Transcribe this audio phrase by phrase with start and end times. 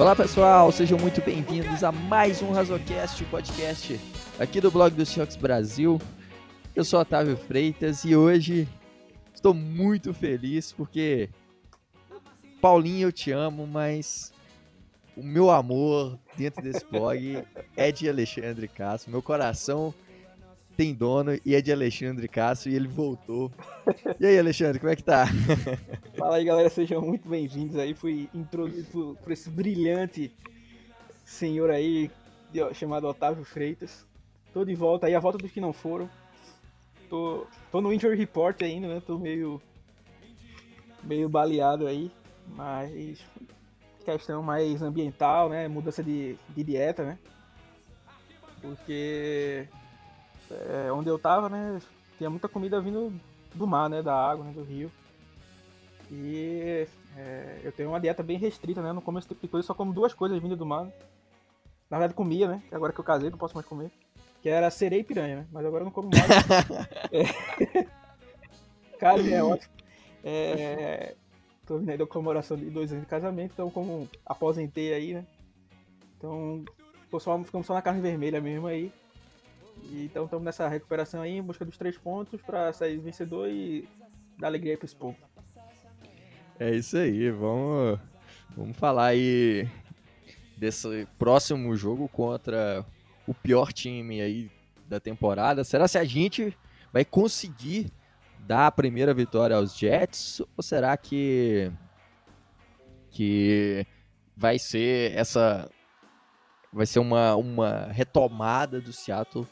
[0.00, 4.00] Olá pessoal, sejam muito bem-vindos a mais um Razocast, podcast
[4.38, 6.00] aqui do blog do Seahawks Brasil.
[6.74, 8.66] Eu sou Otávio Freitas e hoje
[9.34, 11.28] estou muito feliz porque
[12.62, 14.32] Paulinho, eu te amo, mas
[15.14, 17.44] o meu amor dentro desse blog
[17.76, 19.10] é de Alexandre Castro.
[19.10, 19.92] Meu coração
[20.76, 23.50] tem dono e é de Alexandre Castro e ele voltou.
[24.18, 25.26] E aí, Alexandre, como é que tá?
[26.16, 27.94] Fala aí, galera, sejam muito bem-vindos aí.
[27.94, 30.32] Fui introduzido por, por, esse brilhante
[31.24, 32.10] senhor aí
[32.74, 34.06] chamado Otávio Freitas.
[34.52, 36.08] Tô de volta aí, a volta dos que não foram.
[37.08, 39.02] Tô, tô no Injury Report ainda, né?
[39.04, 39.60] Tô meio
[41.02, 42.10] meio baleado aí,
[42.46, 43.24] mas
[44.04, 45.68] questão mais ambiental, né?
[45.68, 47.18] Mudança de, de dieta, né?
[48.60, 49.66] Porque
[50.50, 51.80] é, onde eu tava, né?
[52.18, 53.12] Tinha muita comida vindo
[53.54, 54.02] do mar, né?
[54.02, 54.90] Da água, né, do rio.
[56.10, 58.92] E é, eu tenho uma dieta bem restrita, né?
[58.92, 60.86] Não como esse tipo de coisa, só como duas coisas vindo do mar.
[61.88, 62.62] Na verdade comia, né?
[62.70, 63.90] Agora que eu casei, não posso mais comer.
[64.42, 65.46] Que era sereia e piranha, né?
[65.52, 66.24] Mas agora eu não como mais.
[67.12, 67.86] é...
[68.98, 69.72] Cara, é ótimo.
[70.22, 71.14] É...
[71.66, 75.24] Tô vindo aí da comemoração de dois anos de casamento, então como aposentei aí, né?
[76.16, 76.64] Então,
[77.18, 78.92] só, ficamos só na carne vermelha mesmo aí.
[79.92, 83.88] Então estamos nessa recuperação aí, em busca dos três pontos para sair vencedor e
[84.38, 85.16] dar alegria para esse povo.
[86.58, 87.98] É isso aí, vamos,
[88.56, 89.68] vamos falar aí
[90.56, 92.84] desse próximo jogo contra
[93.26, 94.50] o pior time aí
[94.86, 95.64] da temporada.
[95.64, 96.56] Será se a gente
[96.92, 97.90] vai conseguir
[98.40, 101.70] dar a primeira vitória aos Jets ou será que
[103.10, 103.86] que
[104.36, 105.70] vai ser essa
[106.72, 109.46] vai ser uma, uma retomada do Seattle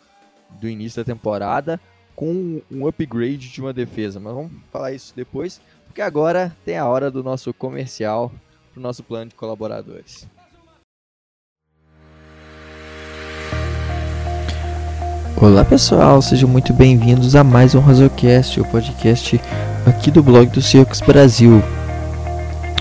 [0.61, 1.81] do início da temporada
[2.15, 4.19] com um upgrade de uma defesa.
[4.19, 8.33] Mas vamos falar isso depois, porque agora tem a hora do nosso comercial
[8.73, 10.27] para o nosso plano de colaboradores.
[15.41, 19.41] Olá pessoal, sejam muito bem-vindos a mais um Razocast, o podcast
[19.87, 21.63] aqui do blog do Circus Brasil.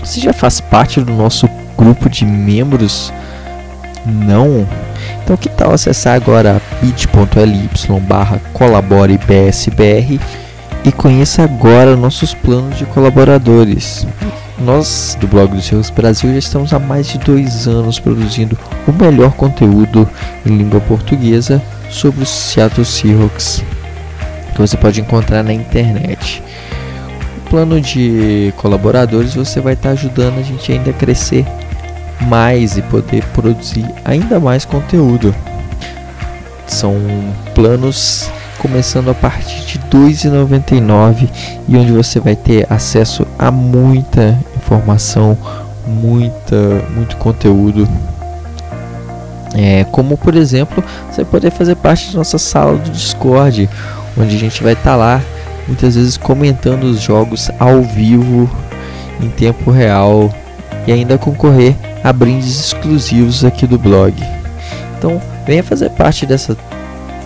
[0.00, 1.46] Você já faz parte do nosso
[1.76, 3.12] grupo de membros?
[4.04, 4.66] Não?
[5.28, 7.68] Então que tal acessar agora bit.ly
[8.00, 10.18] barra colaborebsbr
[10.82, 14.06] e conheça agora nossos planos de colaboradores.
[14.58, 18.92] Nós do blog do Seahawks Brasil já estamos há mais de dois anos produzindo o
[18.92, 20.08] melhor conteúdo
[20.46, 21.60] em língua portuguesa
[21.90, 23.62] sobre os Seattle Seahawks
[24.54, 26.42] que você pode encontrar na internet.
[27.36, 31.44] O plano de colaboradores você vai estar ajudando a gente ainda a crescer
[32.22, 35.34] mais e poder produzir ainda mais conteúdo.
[36.66, 36.94] São
[37.54, 41.28] planos começando a partir de R$ 2,99
[41.68, 45.38] e onde você vai ter acesso a muita informação,
[45.86, 47.88] muita, muito conteúdo.
[49.54, 53.68] É, como por exemplo, você poder fazer parte da nossa sala do Discord,
[54.16, 55.22] onde a gente vai estar tá lá
[55.66, 58.50] muitas vezes comentando os jogos ao vivo,
[59.20, 60.32] em tempo real
[60.88, 64.14] e ainda concorrer a brindes exclusivos aqui do blog.
[64.96, 66.56] Então, venha fazer parte dessa,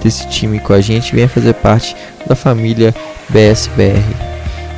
[0.03, 1.95] desse time com a gente, venha fazer parte
[2.27, 2.93] da família
[3.29, 4.03] BSBR.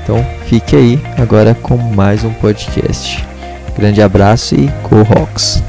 [0.02, 3.24] Então, fique aí agora com mais um podcast.
[3.74, 5.62] Grande abraço e Go Rocks!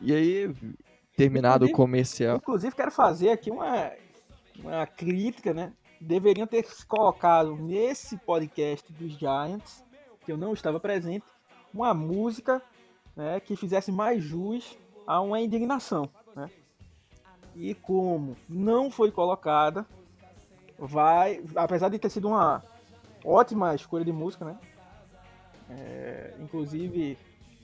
[0.00, 0.52] E aí,
[1.16, 2.38] terminado o comercial.
[2.38, 3.92] Inclusive, quero fazer aqui uma,
[4.60, 5.70] uma crítica, né?
[6.00, 9.84] Deveriam ter se colocado nesse podcast dos Giants
[10.28, 11.24] que eu não estava presente,
[11.72, 12.60] uma música
[13.16, 16.06] né, que fizesse mais jus a uma indignação.
[16.36, 16.50] Né?
[17.56, 19.86] E como não foi colocada,
[20.78, 22.62] vai, apesar de ter sido uma
[23.24, 24.58] ótima escolha de música, né?
[25.70, 27.16] É, inclusive,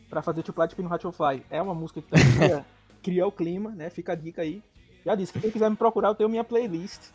[0.09, 2.67] para fazer Too Plat no Hatch Fly, é uma música que também cria,
[3.03, 3.91] cria, o clima, né?
[3.91, 4.63] Fica a dica aí.
[5.05, 7.13] Já disse que quem quiser me procurar, eu tenho minha playlist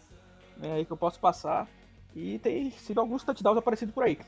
[0.60, 1.68] né, aí que eu posso passar.
[2.16, 4.20] E tem sido alguns touchdowns aparecidos por aí.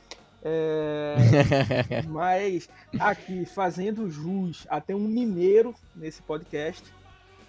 [0.43, 1.15] É,
[2.09, 2.67] mas
[2.99, 6.83] aqui, fazendo jus até um mineiro nesse podcast,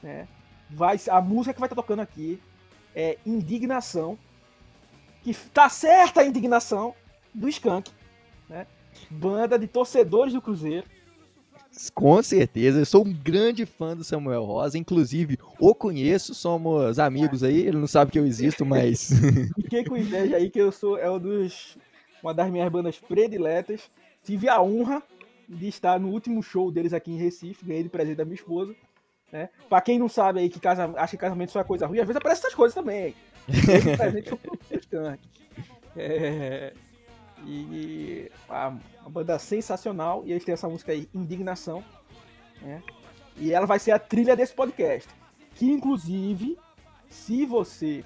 [0.03, 0.29] né?
[0.69, 2.41] Vai, a música que vai estar tocando aqui
[2.95, 4.19] é Indignação.
[5.23, 6.97] Que tá certa a indignação
[7.33, 7.93] do Skank,
[8.49, 8.67] né?
[9.09, 10.85] Banda de torcedores do Cruzeiro.
[11.95, 17.43] Com certeza, eu sou um grande fã do Samuel Rosa, inclusive o conheço, somos amigos
[17.43, 19.11] aí, ele não sabe que eu existo, mas.
[19.57, 21.79] Fiquei com inveja aí que eu sou é um dos
[22.23, 23.91] uma das minhas bandas prediletas.
[24.23, 25.03] Tive a honra
[25.49, 28.75] de estar no último show deles aqui em Recife, ganhei de presente da minha esposa.
[29.33, 29.49] Né?
[29.69, 32.07] Pra quem não sabe aí que casa, acha que casamento só é coisa ruim, às
[32.07, 33.15] vezes aparece essas coisas também.
[33.97, 34.31] presente
[35.97, 36.73] é...
[37.47, 38.69] E a,
[39.01, 40.23] uma banda sensacional.
[40.25, 41.85] E eles têm essa música aí, Indignação.
[42.61, 42.83] Né?
[43.37, 45.09] E ela vai ser a trilha desse podcast.
[45.55, 46.59] Que inclusive,
[47.09, 48.05] se você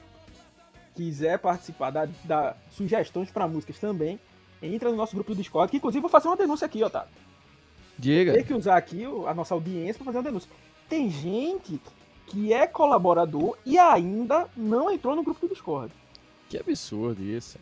[0.95, 4.19] quiser participar, da, da sugestões para músicas também,
[4.63, 7.11] entra no nosso grupo do Discord, que inclusive vou fazer uma denúncia aqui, Otávio.
[7.99, 8.33] Diga.
[8.33, 10.51] Tem que usar aqui a nossa audiência para fazer uma denúncia.
[10.89, 11.81] Tem gente
[12.27, 15.93] que é colaborador e ainda não entrou no grupo do Discord.
[16.49, 17.59] Que absurdo isso.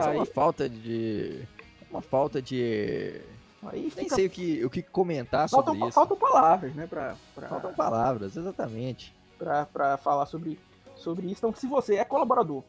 [0.00, 1.42] Isso Isso é uma falta de.
[1.90, 3.20] Uma falta de.
[3.64, 5.92] aí Nem fica, sei o que, o que comentar sobre isso.
[5.92, 9.14] faltam palavras, né, pra, pra, Faltam palavras, exatamente.
[9.38, 10.58] pra, pra falar sobre,
[10.96, 11.38] sobre isso.
[11.38, 12.62] Então, se você é colaborador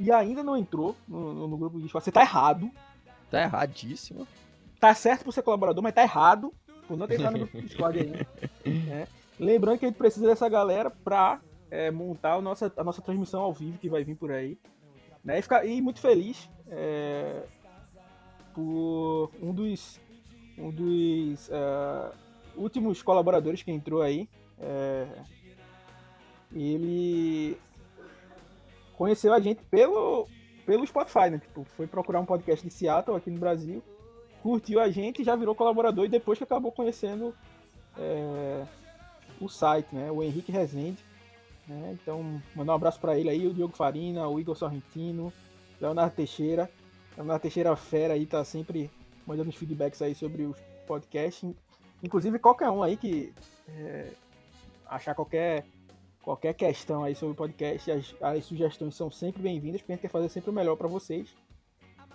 [0.00, 2.70] e ainda não entrou no, no- no grupo Discord, você tá errado.
[3.30, 4.26] Tá erradíssimo.
[4.80, 6.52] Tá certo por ser colaborador, mas tá errado
[6.86, 8.26] por não ter entrado no grupo Discord ainda.
[8.86, 9.08] né?
[9.38, 11.40] Lembrando que a gente precisa dessa galera pra
[11.70, 14.58] é, montar a nossa, a nossa transmissão ao vivo que vai vir por aí.
[15.26, 15.40] Né?
[15.40, 17.42] E, ficar, e muito feliz é,
[18.54, 20.00] por um dos,
[20.56, 22.12] um dos é,
[22.56, 24.28] últimos colaboradores que entrou aí.
[24.60, 25.06] é,
[26.54, 27.58] ele
[28.96, 30.28] conheceu a gente pelo,
[30.64, 31.38] pelo Spotify, né?
[31.38, 33.82] Tipo, foi procurar um podcast de Seattle aqui no Brasil,
[34.42, 37.34] curtiu a gente e já virou colaborador e depois que acabou conhecendo
[37.98, 38.64] é,
[39.40, 40.08] o site, né?
[40.10, 41.04] O Henrique Rezende.
[41.66, 41.96] Né?
[42.00, 45.32] Então, mandar um abraço para ele aí, o Diogo Farina, o Igor Sorrentino,
[45.80, 46.70] Leonardo Teixeira.
[47.16, 48.90] Leonardo Teixeira fera aí, tá sempre
[49.26, 51.54] mandando os feedbacks aí sobre os podcasts.
[52.02, 53.32] Inclusive qualquer um aí que
[53.68, 54.12] é,
[54.86, 55.64] achar qualquer
[56.22, 60.02] qualquer questão aí sobre o podcast, as, as sugestões são sempre bem-vindas, porque a gente
[60.02, 61.28] quer fazer sempre o melhor para vocês.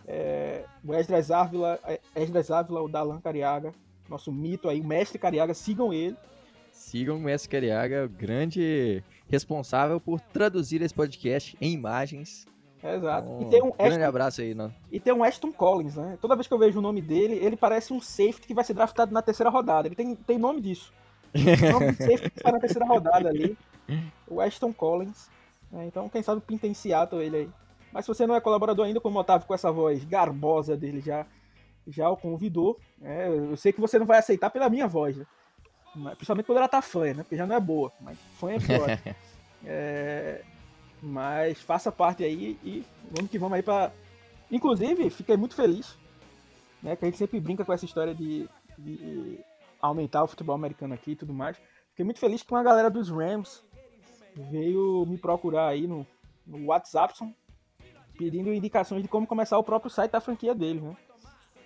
[0.06, 3.74] É, o Esdras Ávila, é, Esdras Ávila, o Dalan Cariaga,
[4.10, 6.18] nosso mito aí, o mestre Cariaga, sigam ele.
[6.74, 12.46] Sigam o Mestre Cariaga, grande responsável por traduzir esse podcast em imagens.
[12.84, 13.30] É, exato.
[13.32, 14.74] Então, e, tem um grande Ashton, abraço aí, não.
[14.92, 16.18] e tem um Ashton Collins, né?
[16.20, 18.74] Toda vez que eu vejo o nome dele, ele parece um safety que vai ser
[18.74, 19.88] draftado na terceira rodada.
[19.88, 20.92] Ele tem, tem nome disso.
[21.34, 21.38] O
[21.72, 23.58] nome de safety que está na terceira rodada ali.
[24.28, 25.30] O Ashton Collins.
[25.72, 25.86] né?
[25.86, 27.50] Então, quem sabe pinta em Seattle ele aí.
[27.94, 31.02] Mas se você não é colaborador ainda, como o Otávio com essa voz garbosa dele
[31.02, 31.26] já,
[31.88, 32.80] já o convidou.
[32.98, 33.28] né?
[33.28, 35.26] Eu sei que você não vai aceitar pela minha voz, né?
[35.94, 37.24] Principalmente quando ela tá fã, né?
[37.24, 37.92] Porque já não é boa.
[38.00, 38.88] Mas fã é pior.
[39.64, 40.42] É,
[41.04, 43.92] mas faça parte aí e vamos que vamos aí pra.
[44.50, 45.96] Inclusive, fiquei muito feliz,
[46.82, 46.96] né?
[46.96, 49.40] Que a gente sempre brinca com essa história de, de
[49.80, 51.58] aumentar o futebol americano aqui e tudo mais.
[51.92, 53.64] Fiquei muito feliz que uma galera dos Rams
[54.36, 56.08] veio me procurar aí no,
[56.44, 57.14] no WhatsApp
[58.18, 60.96] pedindo indicações de como começar o próprio site da franquia deles, né?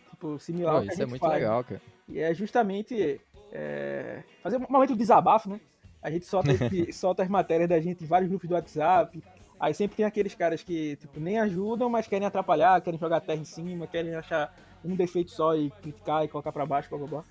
[0.10, 1.81] Tipo, similar Pô, ao que a isso é muito faz, legal, cara.
[2.07, 3.22] e é justamente
[3.57, 5.60] é, fazer um momento de desabafo, né?
[6.02, 6.50] A gente solta,
[6.92, 9.24] solta as matérias da gente em vários grupos do WhatsApp.
[9.57, 13.40] Aí sempre tem aqueles caras que tipo, nem ajudam, mas querem atrapalhar, querem jogar terra
[13.40, 14.54] em cima, querem achar
[14.84, 17.24] um defeito só e criticar e colocar pra baixo, blá blá blá.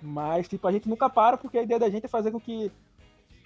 [0.00, 2.70] Mas tipo, a gente nunca para porque a ideia da gente é fazer com que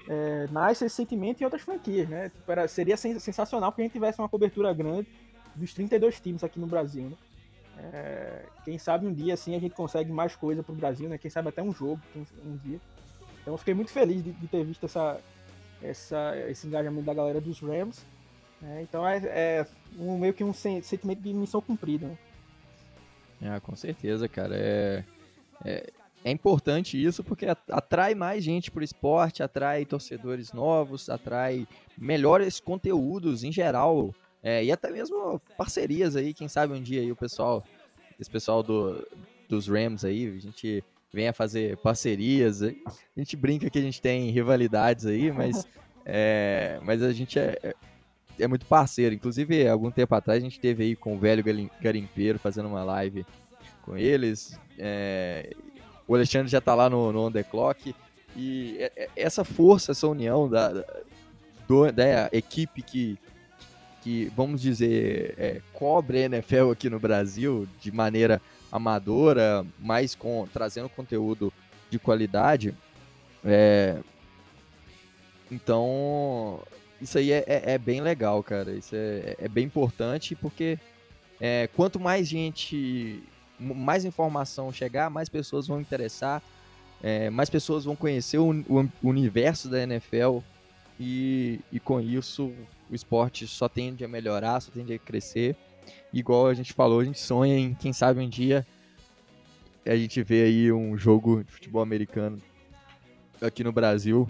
[0.09, 2.29] é, nasça esse sentimento em outras franquias, né?
[2.29, 5.09] Tipo, era- seria sen- sensacional que a gente tivesse uma cobertura grande
[5.55, 7.17] dos 32 times aqui no Brasil, né?
[7.79, 11.19] É, quem sabe um dia assim a gente consegue mais coisa pro Brasil, né?
[11.19, 12.01] Quem sabe até um jogo
[12.45, 12.81] um dia.
[13.43, 15.21] Então fiquei muito feliz de, de ter visto essa,
[15.83, 18.05] essa, esse engajamento da galera dos Rams.
[18.61, 18.83] né?
[18.83, 19.67] Então é, é
[19.99, 22.07] um, meio que um sen- sentimento de missão cumprida.
[22.09, 22.19] Né?
[23.43, 24.57] Ah, com certeza, cara.
[24.57, 25.05] É,
[25.65, 25.93] é,
[26.25, 32.59] é importante isso porque at- atrai mais gente pro esporte, atrai torcedores novos, atrai melhores
[32.59, 34.15] conteúdos em geral.
[34.43, 37.65] É, e até mesmo parcerias aí, quem sabe um dia aí o pessoal,
[38.21, 39.07] esse pessoal do,
[39.49, 42.63] dos Rams aí, a gente venha fazer parcerias.
[42.63, 42.73] A
[43.17, 45.67] gente brinca que a gente tem rivalidades aí, mas,
[46.05, 47.75] é, mas a gente é, é-
[48.39, 49.15] é muito parceiro.
[49.15, 51.43] Inclusive, algum tempo atrás a gente teve aí com o velho
[51.81, 53.25] garimpeiro fazendo uma live
[53.83, 54.59] com eles.
[54.79, 55.55] É,
[56.07, 57.95] o Alexandre já tá lá no, no On The Clock.
[58.37, 60.85] E é- é- essa força, essa união da, da,
[61.95, 63.19] da equipe que,
[64.07, 70.47] que, vamos dizer, é, cobre a NFL aqui no Brasil de maneira amadora, mas com
[70.53, 71.53] trazendo conteúdo
[71.91, 72.73] de qualidade.
[73.45, 73.97] É,
[75.51, 76.61] então,
[77.03, 78.71] isso aí é, é- é bem legal, cara.
[78.71, 80.79] Isso é, é bem importante porque
[81.41, 83.25] é, quanto mais gente,
[83.59, 86.41] mais informação chegar, mais pessoas vão interessar,
[87.33, 90.39] mais pessoas vão conhecer o, o universo da NFL
[90.99, 92.53] e, e com isso
[92.91, 95.57] o esporte só tende a melhorar, só tende a crescer.
[96.13, 98.67] Igual a gente falou, a gente sonha em, quem sabe um dia,
[99.85, 102.41] a gente vê aí um jogo de futebol americano
[103.41, 104.29] aqui no Brasil.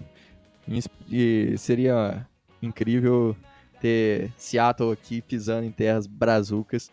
[1.09, 2.27] E seria
[2.61, 3.35] incrível
[3.79, 6.91] ter Seattle aqui pisando em terras brazucas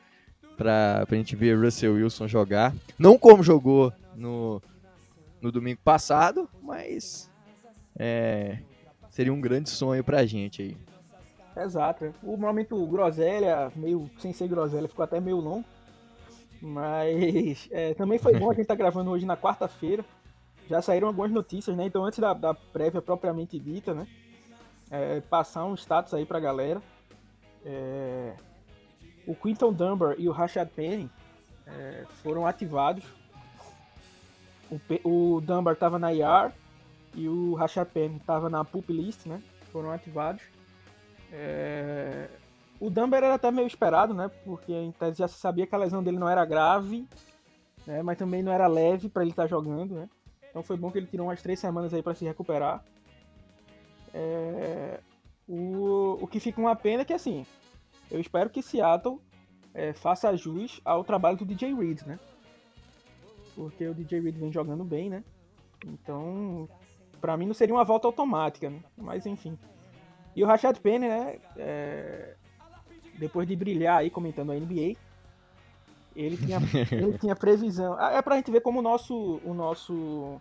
[0.57, 2.75] pra, pra gente ver Russell Wilson jogar.
[2.99, 4.63] Não como jogou no,
[5.41, 7.31] no domingo passado, mas
[7.99, 8.59] é,
[9.11, 10.77] seria um grande sonho pra gente aí.
[11.57, 12.13] Exato.
[12.23, 15.65] O momento groselha, meio sem ser groselha, ficou até meio longo.
[16.61, 20.05] Mas é, também foi bom a gente estar tá gravando hoje na quarta-feira.
[20.69, 21.87] Já saíram algumas notícias, né?
[21.87, 24.07] Então antes da, da prévia propriamente dita, né?
[24.91, 26.83] É, passar um status aí pra galera.
[27.65, 28.35] É,
[29.27, 31.11] o Quinton Dunbar e o Rashad Penny
[31.67, 33.05] é, foram ativados.
[34.71, 34.81] O,
[35.37, 36.53] o Dunbar estava na IR
[37.15, 39.43] e o Rashad Penny estava na PUP list, né?
[39.71, 40.43] Foram ativados.
[41.37, 42.29] É...
[42.79, 44.31] O Dunbar era até meio esperado, né?
[44.45, 47.09] Porque em tese já se sabia que a lesão dele não era grave,
[47.87, 48.03] né?
[48.03, 50.09] mas também não era leve para ele estar tá jogando, né?
[50.49, 52.85] Então foi bom que ele tirou umas três semanas aí para se recuperar.
[54.13, 55.01] É...
[55.49, 56.19] O...
[56.21, 57.45] o que fica uma pena é que assim,
[58.11, 59.21] eu espero que Seattle
[59.73, 62.19] é, faça jus ao trabalho do DJ Reed, né?
[63.57, 65.25] Porque o DJ Reed vem jogando bem, né?
[65.85, 66.69] Então,
[67.21, 68.81] para mim não seria uma volta automática, né?
[68.97, 69.59] Mas enfim.
[70.35, 71.39] E o Rashad Penny, né?
[71.57, 72.35] É,
[73.19, 74.97] depois de brilhar aí comentando a NBA,
[76.17, 76.59] ele tinha,
[76.93, 77.97] ele tinha previsão.
[77.99, 80.41] Ah, é pra gente ver como o nosso, o nosso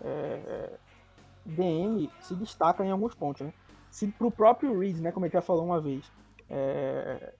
[0.00, 0.70] é,
[1.44, 3.52] DM se destaca em alguns pontos, né?
[3.90, 5.12] Se pro próprio Reed, né?
[5.12, 6.10] Como gente já falou uma vez,
[6.50, 7.32] é,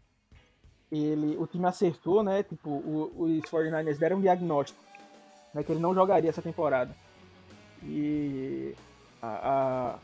[0.90, 2.42] ele, o time acertou, né?
[2.42, 4.88] Tipo, o, os 49ers deram um diagnóstico
[5.52, 6.94] né, que ele não jogaria essa temporada.
[7.82, 8.74] E
[9.22, 9.98] a, a,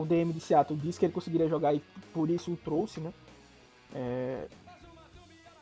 [0.00, 1.80] o DM de Seattle disse que ele conseguiria jogar e
[2.12, 3.12] por isso o trouxe, né?
[3.94, 4.48] É,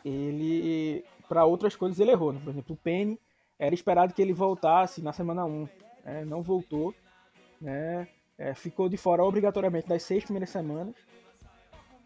[0.05, 2.33] ele, para outras coisas, ele errou.
[2.33, 2.41] Né?
[2.43, 3.19] Por exemplo, o Penny
[3.59, 5.69] era esperado que ele voltasse na semana 1,
[6.05, 6.25] né?
[6.25, 6.95] não voltou,
[7.61, 8.09] né?
[8.37, 10.95] É, ficou de fora obrigatoriamente das seis primeiras semanas.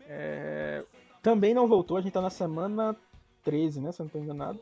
[0.08, 0.82] É,
[1.22, 2.96] também não voltou, a gente tá na semana
[3.44, 3.92] 13, né?
[3.92, 4.58] Se eu não tô enganado.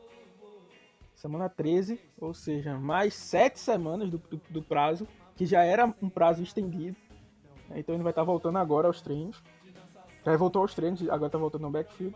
[1.15, 6.09] Semana 13, ou seja, mais sete semanas do, do, do prazo, que já era um
[6.09, 6.97] prazo estendido.
[7.75, 9.41] Então ele vai estar tá voltando agora aos treinos.
[10.25, 12.15] Já voltou aos treinos, agora tá voltando no backfield.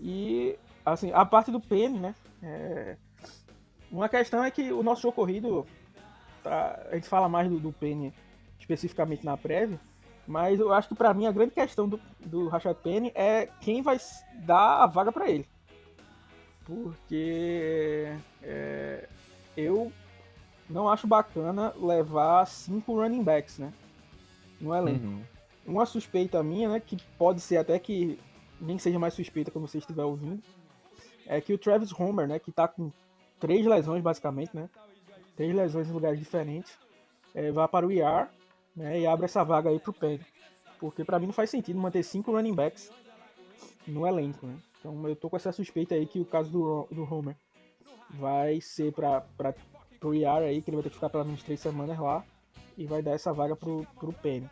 [0.00, 2.14] E, assim, a parte do Penny, né?
[2.42, 2.96] É...
[3.90, 5.66] Uma questão é que o nosso jogo corrido,
[6.42, 6.80] tá...
[6.90, 8.12] a gente fala mais do, do Penny
[8.58, 9.80] especificamente na prévia,
[10.26, 13.80] mas eu acho que para mim a grande questão do, do Rashad Penny é quem
[13.82, 13.98] vai
[14.44, 15.46] dar a vaga para ele.
[16.64, 18.12] Porque
[18.42, 19.08] é,
[19.56, 19.92] eu
[20.68, 23.72] não acho bacana levar cinco running backs, né?
[24.60, 25.06] No elenco.
[25.06, 25.22] Uhum.
[25.66, 26.80] Uma suspeita minha, né?
[26.80, 28.18] Que pode ser até que
[28.60, 30.42] nem seja mais suspeita quando você estiver ouvindo.
[31.26, 32.38] É que o Travis Homer, né?
[32.38, 32.90] Que tá com
[33.38, 34.68] três lesões basicamente, né?
[35.34, 36.78] Três lesões em lugares diferentes.
[37.34, 38.28] É, vai para o IR
[38.74, 40.24] né, e abre essa vaga aí pro Penny.
[40.78, 42.90] Porque para mim não faz sentido manter cinco running backs
[43.86, 44.56] no elenco, né?
[44.78, 47.36] Então eu tô com essa suspeita aí que o caso do, do Homer
[48.10, 49.22] vai ser para
[49.98, 52.24] pro IAR aí, que ele vai ter que ficar pelo menos três semanas lá
[52.76, 54.48] e vai dar essa vaga pro, pro Penny.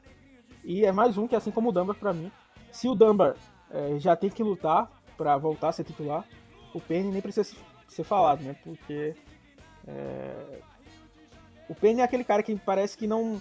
[0.65, 2.31] E é mais um que, assim como o Dunbar, para mim,
[2.73, 3.37] se o Dunbar
[3.71, 6.25] é, já tem que lutar para voltar a ser titular,
[6.73, 7.57] o Penny nem precisa
[7.89, 8.57] ser falado, né?
[8.65, 9.15] Porque
[9.87, 10.61] é,
[11.69, 13.41] o Penny é aquele cara que parece que não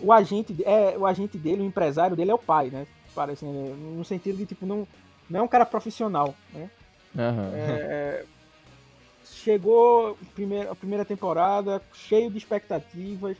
[0.00, 2.86] o agente, é, o agente dele, o empresário dele é o pai, né?
[3.14, 3.74] Parece, né?
[3.74, 4.86] no sentido de, tipo, não,
[5.28, 6.70] não é um cara profissional, né?
[7.14, 7.50] Uhum.
[7.54, 8.24] É,
[9.24, 13.36] chegou primeira, a primeira temporada cheio de expectativas,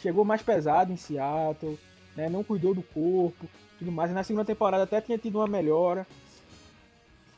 [0.00, 1.78] chegou mais pesado em Seattle,
[2.16, 2.28] né?
[2.28, 3.46] não cuidou do corpo,
[3.78, 4.10] tudo mais.
[4.12, 6.06] Na segunda temporada até tinha tido uma melhora,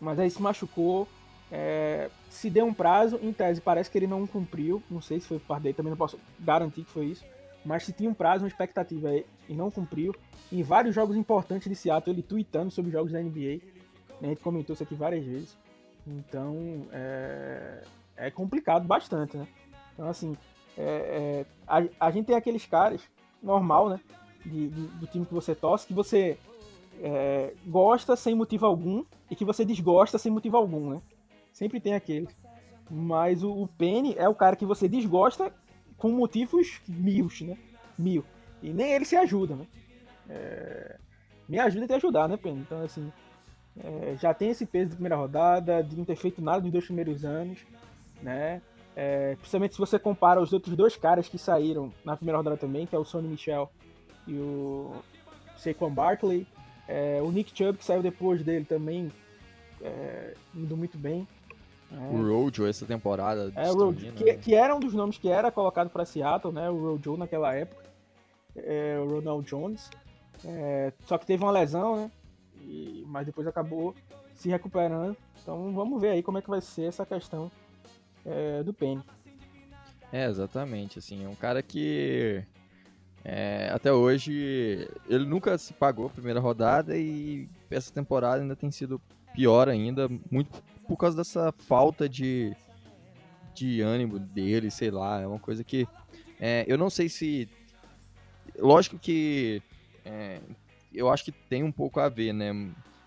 [0.01, 1.07] mas aí se machucou.
[1.55, 4.83] É, se deu um prazo, em tese parece que ele não cumpriu.
[4.91, 7.25] Não sei se foi por parte dele, também não posso garantir que foi isso
[7.65, 9.15] mas se tinha um prazo, uma expectativa
[9.49, 10.15] e não cumpriu.
[10.51, 13.61] Em vários jogos importantes de Seattle, ele tweetando sobre jogos da NBA.
[14.21, 15.57] A gente comentou isso aqui várias vezes.
[16.07, 17.85] Então, é,
[18.17, 19.47] é complicado bastante, né?
[19.95, 20.37] Então, assim,
[20.77, 23.03] é, é, a, a, gente tem aqueles caras,
[23.43, 24.01] normal, né?
[24.45, 26.37] De, de, do time que você torce, que você
[27.01, 31.03] é, gosta sem motivo algum e que você desgosta sem motivo algum, né?
[31.53, 32.35] Sempre tem aqueles.
[32.91, 35.53] Mas o, o Penny é o cara que você desgosta
[35.97, 37.57] com motivos mil, né?
[37.99, 38.25] Mil.
[38.63, 39.67] E nem ele se ajuda, né?
[40.29, 40.99] É...
[41.49, 42.61] Me ajuda a te ajudar, né, Penny?
[42.61, 43.13] Então, assim,
[43.79, 44.17] é...
[44.19, 47.25] já tem esse peso da primeira rodada, de não ter feito nada nos dois primeiros
[47.25, 47.65] anos,
[48.21, 48.61] né?
[48.97, 49.37] É...
[49.37, 52.95] Principalmente se você compara os outros dois caras que saíram na primeira rodada também, que
[52.95, 53.71] é o Sonny Michel
[54.27, 54.93] e o
[55.57, 56.47] Saquon Barkley.
[56.87, 57.21] É...
[57.23, 59.11] O Nick Chubb, que saiu depois dele também,
[59.81, 60.35] é...
[60.55, 61.27] indo muito bem.
[61.93, 62.17] É.
[62.17, 63.53] O Rojo essa temporada.
[63.55, 66.71] É, o Rojo, que, que, era um dos nomes que era colocado para Seattle, né?
[66.71, 67.83] O Rojo naquela época.
[68.57, 69.91] É, o Ronald Jones.
[70.45, 72.11] É, só que teve uma lesão, né?
[72.57, 73.95] E, mas depois acabou
[74.35, 75.17] se recuperando.
[75.41, 77.51] Então vamos ver aí como é que vai ser essa questão
[78.25, 79.03] é, do Penny.
[80.13, 80.99] É, exatamente.
[80.99, 82.45] Assim, é um cara que
[83.25, 88.71] é, até hoje ele nunca se pagou a primeira rodada e essa temporada ainda tem
[88.71, 89.01] sido
[89.33, 92.55] pior ainda, muito por causa dessa falta de,
[93.55, 95.87] de ânimo dele, sei lá, é uma coisa que
[96.45, 97.49] é, eu não sei se.
[98.59, 99.63] Lógico que
[100.05, 100.41] é,
[100.93, 102.53] eu acho que tem um pouco a ver, né?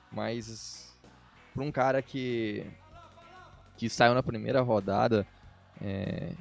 [0.10, 0.96] Mas
[1.54, 2.66] para um cara que
[3.78, 5.26] que saiu na primeira rodada,
[5.82, 6.32] é,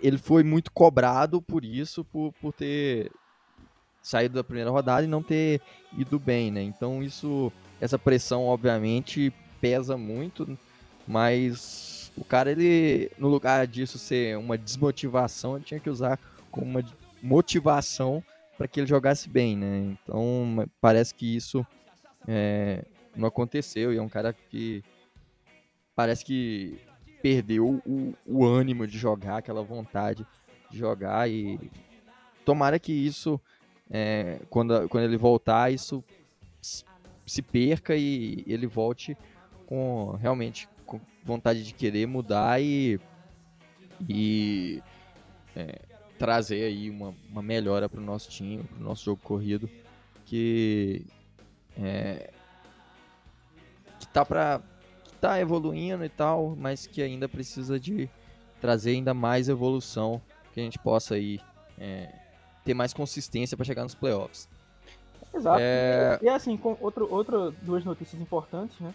[0.00, 3.10] ele foi muito cobrado por isso, por, por ter
[4.02, 5.60] saído da primeira rodada e não ter
[5.96, 6.62] ido bem, né?
[6.62, 10.58] Então isso, essa pressão obviamente pesa muito,
[11.06, 16.18] mas o cara ele no lugar disso ser uma desmotivação, ele tinha que usar
[16.50, 16.84] como uma
[17.22, 18.22] motivação
[18.58, 19.96] para que ele jogasse bem, né?
[20.02, 21.64] Então parece que isso
[22.26, 22.84] é,
[23.16, 24.82] não aconteceu e é um cara que
[25.94, 26.78] parece que
[27.22, 30.26] perdeu o, o ânimo de jogar, aquela vontade
[30.70, 31.58] de jogar e
[32.44, 33.40] tomara que isso
[33.90, 36.02] é, quando, quando ele voltar isso
[37.26, 39.16] se perca e ele volte
[39.66, 42.98] com realmente com vontade de querer mudar e,
[44.08, 44.82] e
[45.54, 45.80] é,
[46.18, 49.68] trazer aí uma, uma melhora para o nosso time, para o nosso jogo corrido,
[50.24, 51.04] que
[51.76, 52.30] é,
[53.98, 54.60] que tá para
[55.22, 58.10] tá evoluindo e tal, mas que ainda precisa de
[58.60, 60.20] trazer ainda mais evolução,
[60.52, 61.40] que a gente possa aí
[61.78, 62.12] é,
[62.64, 64.48] ter mais consistência para chegar nos playoffs.
[65.32, 65.60] Exato.
[65.62, 66.18] É...
[66.20, 68.92] E, e assim, com outro, outro, duas notícias importantes, né?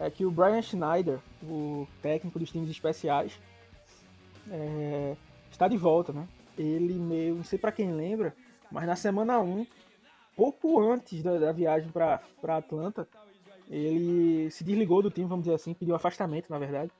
[0.00, 3.38] É que o Brian Schneider, o técnico dos times especiais,
[4.50, 5.14] é,
[5.52, 6.26] está de volta, né?
[6.58, 8.34] Ele meio, não sei para quem lembra,
[8.72, 9.64] mas na semana 1,
[10.36, 12.20] pouco antes da, da viagem para
[12.56, 13.06] Atlanta,
[13.70, 16.90] ele se desligou do time, vamos dizer assim, pediu afastamento, na verdade.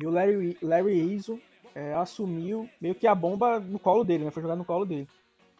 [0.00, 1.40] E o Larry, Larry Izzo
[1.74, 4.30] é, assumiu meio que a bomba no colo dele, né?
[4.30, 5.08] Foi jogar no colo dele.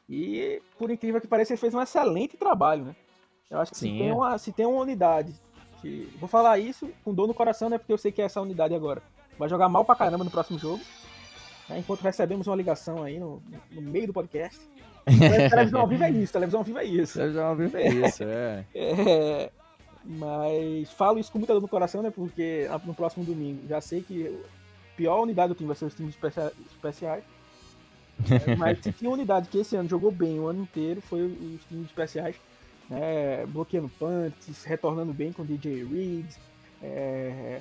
[0.09, 2.97] E, por incrível que pareça, ele fez um excelente trabalho, né?
[3.51, 5.35] Eu acho que se tem, uma, se tem uma unidade
[5.81, 6.09] que...
[6.21, 7.77] Vou falar isso com dor no coração, né?
[7.77, 9.03] Porque eu sei que é essa unidade agora.
[9.39, 10.83] Vai jogar mal pra caramba no próximo jogo.
[11.69, 11.81] Né?
[11.81, 14.61] Enquanto recebemos uma ligação aí no, no meio do podcast.
[15.51, 17.15] televisão ao vivo é isso, televisão ao vivo é isso.
[17.15, 18.65] Televisão ao vivo é isso, é.
[18.75, 19.51] é.
[20.07, 22.11] Mas falo isso com muita dor no coração, né?
[22.11, 25.95] Porque no próximo domingo já sei que a pior unidade do time vai ser os
[25.95, 27.25] times especiais.
[28.57, 31.87] mas se tinha unidade que esse ano jogou bem o ano inteiro, foi os times
[31.87, 32.37] especiais.
[32.89, 33.45] Né?
[33.47, 36.27] Bloqueando punts, retornando bem com o DJ Reed,
[36.81, 37.61] é,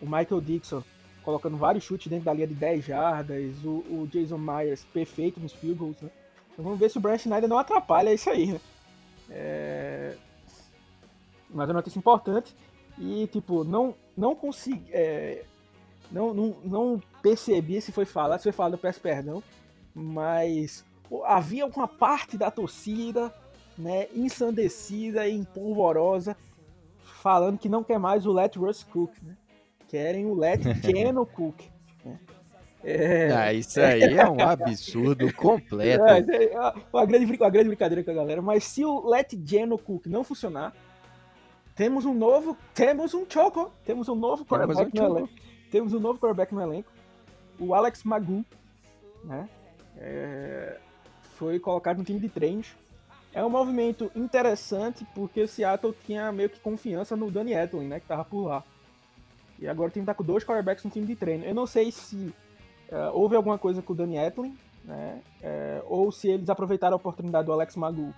[0.00, 0.82] o Michael Dixon
[1.22, 5.52] colocando vários chutes dentro da linha de 10 jardas, o, o Jason Myers perfeito nos
[5.52, 6.10] field goals, né?
[6.52, 8.60] Então vamos ver se o Brian Schneider não atrapalha isso aí, né?
[9.30, 10.16] É,
[11.50, 12.54] mas é uma notícia importante
[12.98, 14.90] e, tipo, não, não consegui.
[14.90, 15.44] É,
[16.10, 19.42] não, não, não percebi se foi falado, se foi falado, eu peço perdão,
[19.94, 20.84] mas
[21.24, 23.32] havia uma parte da torcida,
[23.76, 26.36] né, ensandecida e empolvorosa,
[27.20, 29.36] falando que não quer mais o Let Russ Cook, né?
[29.88, 31.62] Querem o Let Geno Cook.
[32.04, 32.18] Né?
[32.84, 33.32] É...
[33.32, 36.04] Ah, isso aí é um absurdo completo.
[36.04, 36.58] É, é
[36.92, 40.24] uma, grande, uma grande brincadeira com a galera, mas se o Let Geno Cook não
[40.24, 40.74] funcionar,
[41.78, 45.30] temos um novo, temos um Choco, temos um novo quarterback no elenco.
[45.70, 46.90] Temos um novo quarterback no elenco,
[47.56, 48.44] o Alex Magu,
[49.22, 49.48] né?
[49.96, 50.76] É,
[51.36, 52.74] foi colocado no time de treinos.
[53.32, 58.00] É um movimento interessante porque o Seattle tinha meio que confiança no Danny Etlin, né,
[58.00, 58.64] que tava por lá.
[59.56, 61.44] E agora o time tá com dois quarterbacks no time de treino.
[61.44, 62.34] Eu não sei se
[62.90, 66.96] uh, houve alguma coisa com o Danny Etlin, né, uh, ou se eles aproveitaram a
[66.96, 68.12] oportunidade do Alex Magu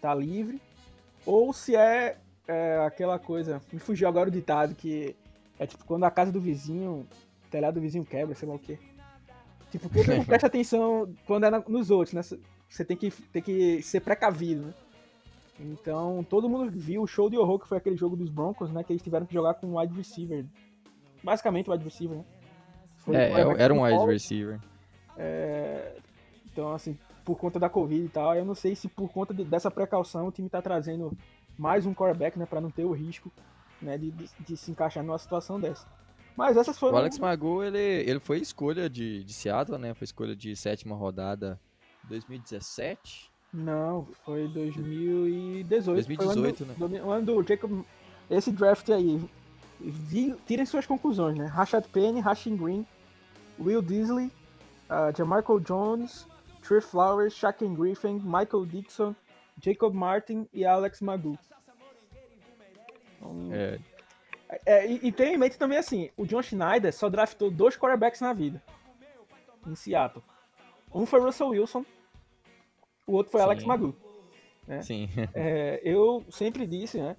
[0.00, 0.62] tá livre,
[1.24, 3.60] ou se é é aquela coisa.
[3.72, 5.14] Me fugiu agora o ditado que
[5.58, 7.06] é tipo quando a casa do vizinho,
[7.46, 8.78] o telhado do vizinho quebra, sei lá o quê.
[9.70, 12.22] Tipo, não presta atenção quando é nos outros, né?
[12.68, 14.74] Você tem que, tem que ser precavido, né?
[15.58, 18.84] Então, todo mundo viu o show de horror que foi aquele jogo dos Broncos, né?
[18.84, 20.44] Que eles tiveram que jogar com um wide receiver.
[21.22, 22.24] Basicamente wide receiver, né?
[22.96, 24.60] Foi é, era um wide receiver.
[25.16, 25.96] É,
[26.52, 29.44] então, assim, por conta da Covid e tal, eu não sei se por conta de,
[29.44, 31.16] dessa precaução o time tá trazendo
[31.58, 33.32] mais um quarterback, né, para não ter o risco,
[33.80, 35.86] né, de, de, de, se encaixar numa situação dessa.
[36.36, 36.94] Mas essas foram.
[36.94, 39.94] O Alex Magu, ele, ele foi escolha de, de Seattle, né?
[39.94, 41.58] Foi escolha de sétima rodada
[42.04, 43.30] 2017?
[43.52, 45.94] Não, foi 2018.
[45.94, 46.74] 2018, foi né?
[46.76, 47.82] Do, o ano do Jacob.
[48.28, 49.24] Esse draft aí.
[50.46, 51.46] Tirem suas conclusões, né?
[51.46, 52.86] Rashad Penny, Rashing Green,
[53.58, 54.26] Will Disley,
[54.90, 56.26] uh, Jamarco Jones,
[56.62, 59.14] Trey Flowers, Shaquem Griffin, Michael Dixon,
[59.62, 61.38] Jacob Martin e Alex Magu.
[63.16, 63.78] Então, é,
[64.64, 68.20] É, e, e tem em mente também assim, o John Schneider só draftou dois quarterbacks
[68.20, 68.62] na vida.
[69.66, 70.22] Em Seattle.
[70.94, 71.84] Um foi Russell Wilson,
[73.06, 73.46] o outro foi Sim.
[73.46, 73.94] Alex Magoo.
[74.66, 74.82] Né?
[74.82, 75.08] Sim.
[75.34, 77.16] É, eu sempre disse, né?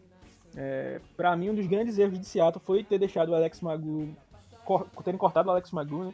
[0.55, 4.15] É, para mim, um dos grandes erros de Seattle foi ter deixado o Alex Magoo,
[4.65, 6.13] cor, terem cortado o Alex Magoo, né?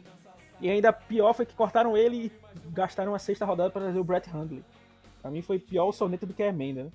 [0.60, 2.32] E ainda pior foi que cortaram ele e
[2.70, 4.64] gastaram a sexta rodada para trazer o Brett Hundley.
[5.24, 6.90] Pra mim foi pior o soneto do que a emenda, né?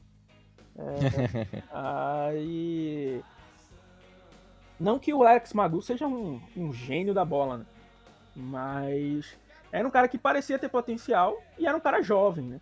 [0.77, 3.23] É, aí.
[4.79, 7.65] Não que o Alex Magoo seja um, um gênio da bola, né?
[8.35, 9.35] Mas
[9.71, 12.61] era um cara que parecia ter potencial e era um cara jovem, né?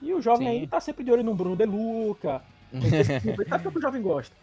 [0.00, 0.52] E o jovem Sim.
[0.60, 2.40] aí tá sempre de olho no Bruno De Luca.
[2.72, 4.36] O que o jovem gosta.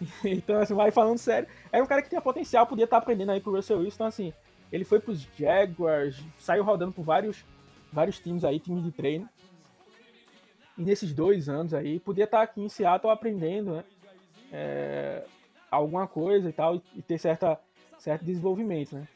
[0.24, 1.48] Então, assim, vai falando sério.
[1.72, 3.94] Era um cara que tinha potencial, podia estar tá aprendendo aí com o Russell Wilson.
[3.96, 4.32] Então, assim,
[4.70, 7.44] ele foi pros Jaguars, saiu rodando por vários,
[7.92, 9.28] vários times aí, times de treino.
[10.76, 13.84] E nesses dois anos aí, podia estar tá aqui em Seattle aprendendo, né?
[14.52, 15.24] É,
[15.70, 17.58] alguma coisa e tal, e ter certa,
[17.98, 19.08] certo desenvolvimento, né?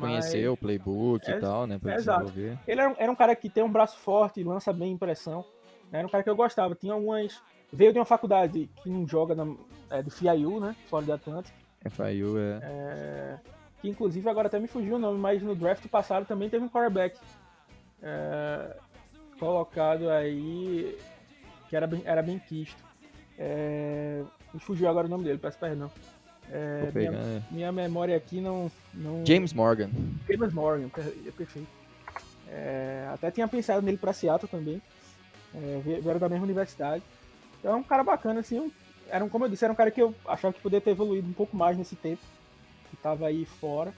[0.00, 1.78] Conhecer o playbook é, e tal, né?
[1.78, 2.58] Pra é, desenvolver.
[2.66, 5.44] Ele era um, era um, cara que tem um braço forte, lança bem impressão.
[5.90, 5.98] Né?
[5.98, 6.74] Era um cara que eu gostava.
[6.74, 7.40] Tinha algumas.
[7.72, 9.54] Veio de uma faculdade que não joga na,
[9.90, 10.74] é, do FIU, né?
[10.88, 11.52] Florida Atlantic.
[11.90, 12.60] FIU, é.
[12.62, 13.40] é.
[13.80, 16.68] Que inclusive agora até me fugiu o nome, mas no draft passado também teve um
[16.68, 17.18] quarterback
[18.02, 18.76] é,
[19.38, 20.98] colocado aí
[21.68, 22.82] que era bem, era bem quisto.
[23.38, 25.90] É, me fugiu agora o nome dele, peço perdão.
[26.50, 27.42] É, minha, né?
[27.50, 29.24] minha, memória aqui não, não.
[29.26, 29.90] James Morgan.
[30.28, 30.90] James Morgan,
[31.26, 31.68] é perfeito.
[32.48, 34.80] É, até tinha pensado nele para Seattle também.
[35.54, 37.02] É, vieram da mesma universidade.
[37.58, 38.70] Então é um cara bacana, assim.
[39.08, 41.28] Era um, como eu disse, era um cara que eu achava que poderia ter evoluído
[41.28, 42.22] um pouco mais nesse tempo.
[42.90, 43.92] Que tava aí fora.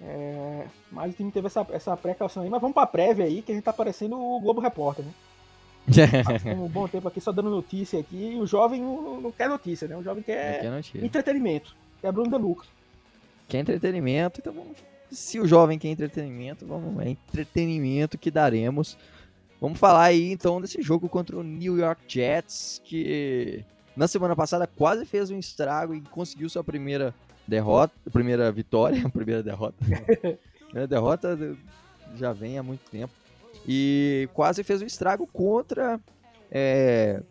[0.00, 2.50] É, mas o time teve essa, essa precaução aí.
[2.50, 5.12] Mas vamos pra prévia aí, que a gente tá parecendo o Globo Repórter, né?
[6.54, 8.32] um bom tempo aqui só dando notícia aqui.
[8.32, 9.96] E o jovem não, quer notícia, né?
[9.96, 11.74] O jovem quer, quer entretenimento.
[12.02, 12.68] É Bruno De Lucas.
[13.48, 14.76] Quer entretenimento, então vamos.
[15.10, 17.00] Se o jovem quer entretenimento, vamos.
[17.04, 18.98] É entretenimento que daremos.
[19.60, 23.64] Vamos falar aí então desse jogo contra o New York Jets, que
[23.96, 27.12] na semana passada quase fez um estrago e conseguiu sua primeira
[27.48, 29.76] derrota, primeira vitória, primeira derrota.
[30.66, 31.56] primeira derrota
[32.14, 33.12] já vem há muito tempo
[33.66, 35.98] e quase fez um estrago contra
[36.50, 37.22] é,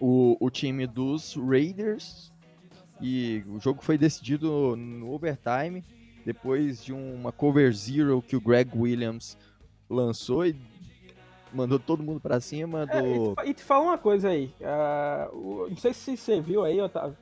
[0.00, 2.32] o, o time dos Raiders.
[3.00, 5.84] E o jogo foi decidido no overtime,
[6.24, 9.36] depois de uma cover zero que o Greg Williams
[9.90, 10.56] lançou e
[11.52, 13.34] mandou todo mundo para cima do.
[13.38, 14.54] É, e, te, fala uma coisa aí.
[14.60, 17.16] Uh, o, não sei se você viu aí, Otávio.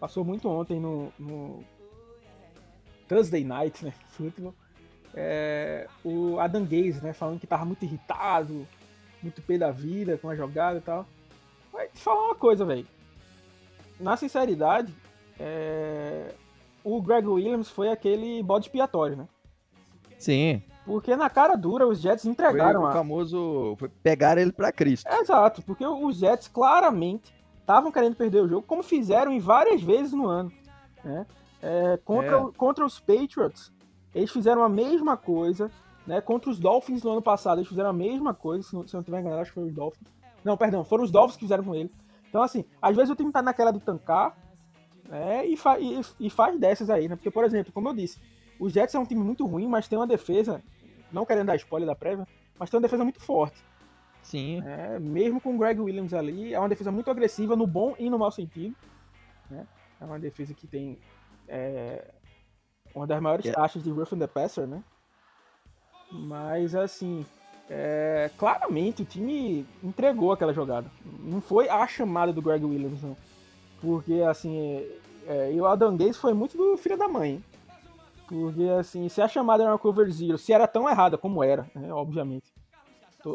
[0.00, 1.64] Passou muito ontem no, no
[3.08, 3.92] Thursday Night, né?
[4.08, 4.54] Futebol
[5.14, 8.66] é, o Adam Gaze, né, falando que tava muito irritado,
[9.22, 11.06] muito pé da vida com a jogada e tal.
[11.72, 12.86] Mas te falar uma coisa, velho.
[13.98, 14.94] Na sinceridade,
[15.38, 16.32] é,
[16.84, 19.28] o Greg Williams foi aquele bode expiatório, né?
[20.18, 20.62] Sim.
[20.84, 25.06] Porque na cara dura os Jets entregaram foi o famoso foi pegar ele para Cristo.
[25.12, 27.34] Exato, porque os Jets claramente
[27.68, 30.50] estavam querendo perder o jogo, como fizeram em várias vezes no ano,
[31.04, 31.26] né?
[31.60, 32.52] É, contra, é.
[32.56, 33.70] contra os Patriots,
[34.14, 35.70] eles fizeram a mesma coisa,
[36.06, 36.18] né?
[36.22, 39.02] Contra os Dolphins no ano passado, eles fizeram a mesma coisa, se não, se não
[39.02, 40.08] tiver enganado, acho que foi os Dolphins.
[40.42, 41.92] Não, perdão, foram os Dolphins que fizeram com ele.
[42.30, 44.34] Então, assim, às vezes o time tá naquela de tancar,
[45.06, 45.46] né?
[45.46, 47.16] E, fa e, e faz dessas aí, né?
[47.16, 48.18] Porque, por exemplo, como eu disse,
[48.58, 50.62] os Jets é um time muito ruim, mas tem uma defesa,
[51.12, 52.26] não querendo dar spoiler da prévia,
[52.58, 53.62] mas tem uma defesa muito forte.
[54.28, 54.62] Sim.
[54.62, 58.10] É, mesmo com o Greg Williams ali, é uma defesa muito agressiva no bom e
[58.10, 58.76] no mau sentido.
[59.50, 59.66] Né?
[59.98, 60.98] É uma defesa que tem
[61.48, 62.12] é,
[62.94, 63.58] uma das maiores yeah.
[63.58, 64.84] taxas de roughing the passer, né?
[66.12, 67.24] Mas assim,
[67.70, 70.90] é, claramente o time entregou aquela jogada.
[71.20, 73.16] Não foi a chamada do Greg Williams, não.
[73.80, 74.86] Porque assim,
[75.26, 77.30] é, e o Adam Gaze foi muito do filho da mãe.
[77.30, 77.44] Hein?
[78.26, 81.66] Porque assim, se a chamada era uma cover zero, se era tão errada como era,
[81.74, 82.52] né, obviamente.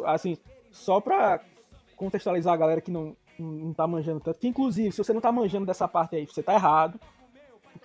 [0.06, 0.38] Assim,
[0.74, 1.40] só pra
[1.96, 5.32] contextualizar a galera que não, não tá manjando tanto, que inclusive, se você não tá
[5.32, 7.00] manjando dessa parte aí, você tá errado.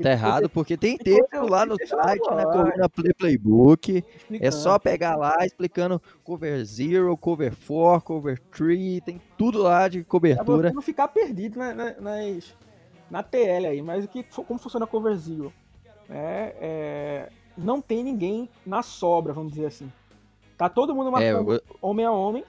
[0.02, 2.44] Tá errado, porque tem texto lá no site, né?
[2.44, 4.04] Coluna Play Playbook.
[4.30, 10.04] É só pegar lá explicando cover zero, cover 4, cover 3, tem tudo lá de
[10.04, 10.68] cobertura.
[10.68, 12.54] É não ficar perdido na, na, nas,
[13.10, 15.52] na TL aí, mas que, como funciona a cover zero?
[16.08, 19.90] É, é, não tem ninguém na sobra, vamos dizer assim.
[20.56, 21.62] Tá todo mundo marcando é, eu...
[21.80, 22.44] homem a homem.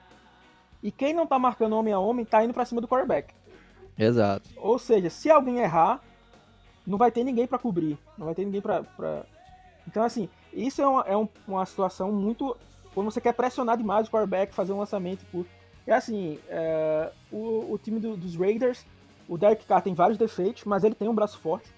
[0.81, 3.33] E quem não tá marcando homem a homem tá indo para cima do quarterback.
[3.97, 4.49] Exato.
[4.55, 6.01] Ou seja, se alguém errar,
[6.87, 8.83] não vai ter ninguém para cobrir, não vai ter ninguém para.
[8.83, 9.25] Pra...
[9.87, 12.55] Então, assim, isso é uma, é um, uma situação muito.
[12.93, 15.45] Quando você quer pressionar demais o quarterback, fazer um lançamento por.
[15.85, 18.85] É assim, é, o, o time do, dos Raiders,
[19.27, 21.73] o Derek Carr tem vários defeitos, mas ele tem um braço forte.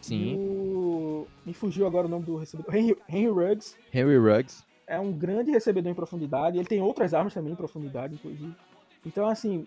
[0.00, 0.36] Sim.
[0.36, 1.26] O...
[1.44, 2.74] Me fugiu agora o nome do recebedor.
[2.74, 3.76] Henry, Henry Ruggs.
[3.92, 4.64] Henry Ruggs.
[4.86, 6.58] É um grande recebedor em profundidade.
[6.58, 8.54] Ele tem outras armas também em profundidade, inclusive.
[9.04, 9.66] Então, assim,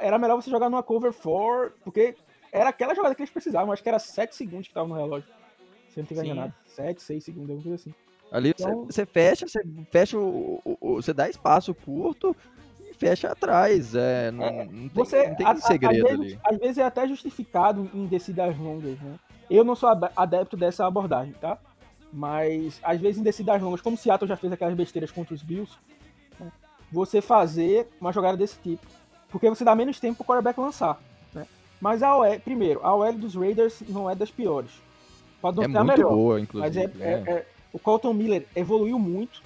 [0.00, 2.16] era melhor você jogar numa cover 4, porque
[2.52, 3.72] era aquela jogada que eles precisavam.
[3.72, 5.28] Acho que era 7 segundos que tava no relógio.
[5.88, 6.54] Se eu não tiver enganado.
[6.66, 7.94] 7, 6 segundos, alguma coisa assim.
[8.32, 12.34] Ali então, você, fecha, você fecha o, o, Você dá espaço curto
[12.80, 13.94] e fecha atrás.
[13.94, 16.24] É, não, é, não tem, você, não tem a, segredo a, às ali.
[16.24, 19.14] Vezes, às vezes é até justificado em descidas longas, né?
[19.48, 21.58] Eu não sou adepto dessa abordagem, tá?
[22.14, 25.42] Mas às vezes em descidas longas, como o Seattle já fez aquelas besteiras contra os
[25.42, 25.76] Bills,
[26.38, 26.52] né?
[26.92, 28.86] você fazer uma jogada desse tipo.
[29.28, 31.00] Porque você dá menos tempo pro quarterback lançar.
[31.34, 31.44] Né?
[31.80, 34.70] Mas a OL, primeiro, a OL dos Raiders não é das piores.
[35.42, 36.14] Pode não é ser a melhor.
[36.14, 36.86] Boa, inclusive.
[36.86, 37.12] Mas é, é.
[37.12, 39.42] É, é o Colton Miller evoluiu muito,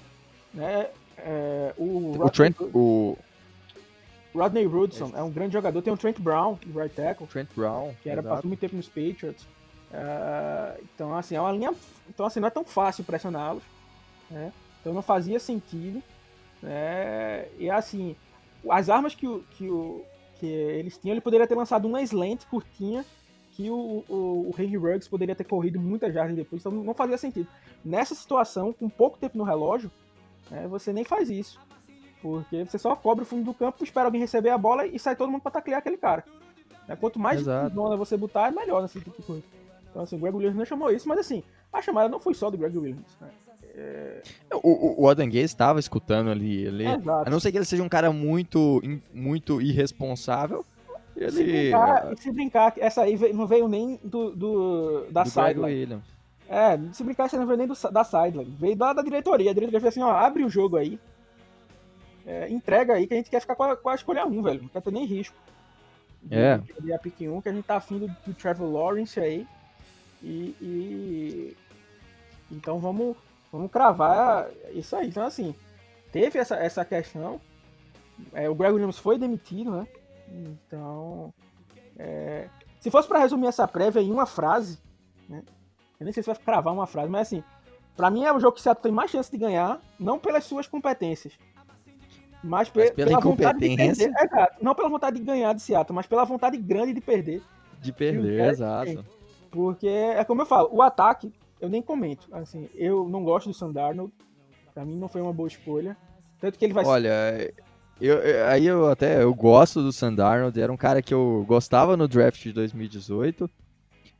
[0.53, 0.89] né?
[1.17, 3.17] É, o, o Trent, o
[4.33, 5.81] Rodney Rudson é um grande jogador.
[5.81, 7.25] Tem o Trent Brown, o right tackle.
[7.25, 9.47] Trent Brown, que era passou muito tempo nos Patriots.
[9.91, 11.73] Uh, então assim é uma linha,
[12.07, 13.63] então assim não é tão fácil pressioná-los,
[14.29, 14.53] né?
[14.79, 16.01] Então não fazia sentido,
[16.61, 17.47] né?
[17.57, 18.15] E assim
[18.69, 20.03] as armas que o, que o
[20.39, 23.05] que eles tinham, ele poderia ter lançado uma slant curtinha
[23.51, 27.17] que o, o, o Henry Ruggs poderia ter corrido muitas jardas depois, então não fazia
[27.17, 27.47] sentido.
[27.83, 29.91] Nessa situação, com pouco tempo no relógio,
[30.49, 31.59] né, você nem faz isso.
[32.21, 35.15] Porque você só cobre o fundo do campo, espera alguém receber a bola e sai
[35.15, 36.23] todo mundo para taclear aquele cara.
[36.87, 39.43] Né, quanto mais zona você botar, é melhor nesse tipo de coisa.
[39.89, 42.49] Então, assim, o Greg Williams não chamou isso, mas assim, a chamada não foi só
[42.49, 43.17] do Greg Williams.
[43.19, 43.29] Né?
[43.75, 44.21] É...
[44.63, 46.65] O, o, Adam Gay estava escutando ali.
[46.65, 48.81] Ele, a não ser que ele seja um cara muito,
[49.13, 50.65] muito irresponsável,
[51.19, 51.31] ele...
[51.31, 56.01] Se brincar, se brincar, essa aí não veio nem do, do da do sideline.
[56.47, 58.55] É, se brincar, essa não veio nem do, da sideline.
[58.57, 59.51] Veio da, da diretoria.
[59.51, 60.97] A diretoria fez assim, ó, abre o jogo aí.
[62.25, 64.61] É, entrega aí que a gente quer ficar com a, com a escolha 1, velho.
[64.61, 65.35] Não quer ter nem risco.
[66.31, 66.59] É.
[66.79, 69.45] De, a pick 1, que a gente tá afim do, do Trevor Lawrence aí.
[70.21, 71.57] E, e,
[72.51, 73.15] Então vamos,
[73.51, 75.07] vamos cravar isso aí.
[75.07, 75.55] Então, assim,
[76.11, 77.39] teve essa, essa questão.
[78.33, 79.87] É, o Greg Williams foi demitido, né?
[80.29, 81.33] Então,
[81.97, 82.47] é,
[82.79, 84.79] se fosse para resumir essa prévia em uma frase,
[85.27, 85.43] né,
[85.99, 87.43] eu nem sei se vai cravar uma frase, mas assim,
[87.95, 90.67] para mim é o jogo que Seattle tem mais chance de ganhar, não pelas suas
[90.67, 91.33] competências,
[92.41, 94.11] mas, mas pela, pela vontade de perder.
[94.15, 97.41] É, não pela vontade de ganhar de Seattle, mas pela vontade grande de perder.
[97.81, 99.05] De perder, exato.
[99.51, 102.27] Porque é como eu falo, o ataque eu nem comento.
[102.31, 104.11] Assim, eu não gosto do Sandarno.
[104.73, 105.97] Pra mim não foi uma boa escolha.
[106.39, 107.53] Tanto que ele vai Olha,
[107.99, 112.07] eu, aí eu até eu gosto do Sandarnold, era um cara que eu gostava no
[112.07, 113.49] draft de 2018,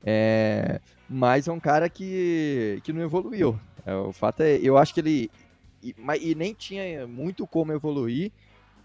[0.04, 3.58] é, mas é um cara que, que não evoluiu.
[3.86, 5.32] É, o fato é, eu acho que ele
[5.82, 8.34] e, e nem tinha muito como evoluir.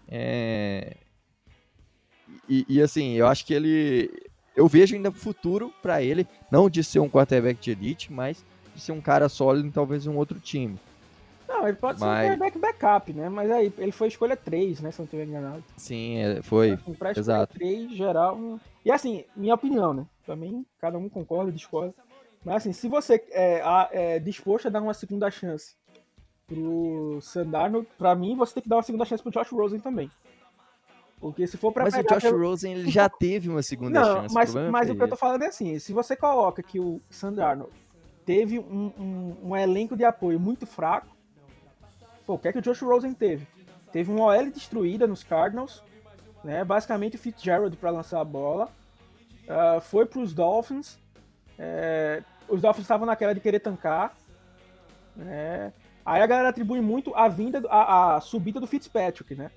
[0.07, 0.95] É,
[2.47, 4.09] e, e, assim, eu acho que ele.
[4.55, 8.81] Eu vejo ainda futuro para ele, não de ser um quarterback de elite, mas de
[8.81, 10.79] ser um cara sólido em talvez um outro time.
[11.47, 12.27] Não, ele pode mas...
[12.27, 13.29] ser um quarterback backup, né?
[13.29, 14.91] Mas aí, ele foi escolha 3, né?
[14.91, 15.63] Se não estiver enganado.
[15.77, 16.71] Sim, é, foi.
[16.71, 17.53] Assim, pra Exato.
[17.53, 18.59] 3, geral.
[18.83, 20.05] E assim, minha opinião, né?
[20.25, 21.93] Também cada um concorda, discorda.
[22.43, 25.75] Mas assim, se você é, é disposto a dar uma segunda chance
[26.47, 30.11] pro Sandarno, pra mim você tem que dar uma segunda chance pro Josh Rosen também.
[31.31, 32.47] Porque se for pra Mas o Josh pelo...
[32.47, 34.35] Rosen ele já teve uma segunda não, chance.
[34.35, 37.01] Mas, o mas o que eu tô falando é assim, se você coloca que o
[37.09, 37.69] Sandarno
[38.25, 41.15] teve um, um, um elenco de apoio muito fraco,
[42.25, 43.47] Pô, o que é que o Josh Rosen teve?
[43.91, 45.83] Teve uma OL destruída nos Cardinals,
[46.43, 46.63] né?
[46.63, 48.69] Basicamente o Fitzgerald para lançar a bola.
[49.43, 50.97] Uh, foi para os Dolphins.
[51.57, 54.15] É, os Dolphins estavam naquela de querer tancar.
[55.15, 55.71] Né?
[56.05, 59.51] Aí a galera atribui muito a vinda, a, a, subida do Fitzpatrick, né?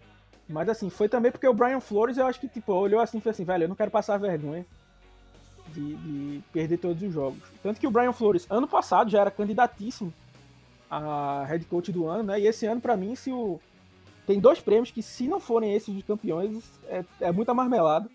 [0.48, 3.20] Mas assim, foi também porque o Brian Flores, eu acho que tipo, olhou assim e
[3.20, 4.64] falou assim, velho, eu não quero passar vergonha
[5.68, 7.42] de, de perder todos os jogos.
[7.62, 10.12] Tanto que o Brian Flores, ano passado, já era candidatíssimo
[10.90, 12.40] a head coach do ano, né?
[12.40, 13.60] E esse ano, para mim, se o.
[14.26, 18.08] Tem dois prêmios que, se não forem esses de campeões, é, é muita marmelada.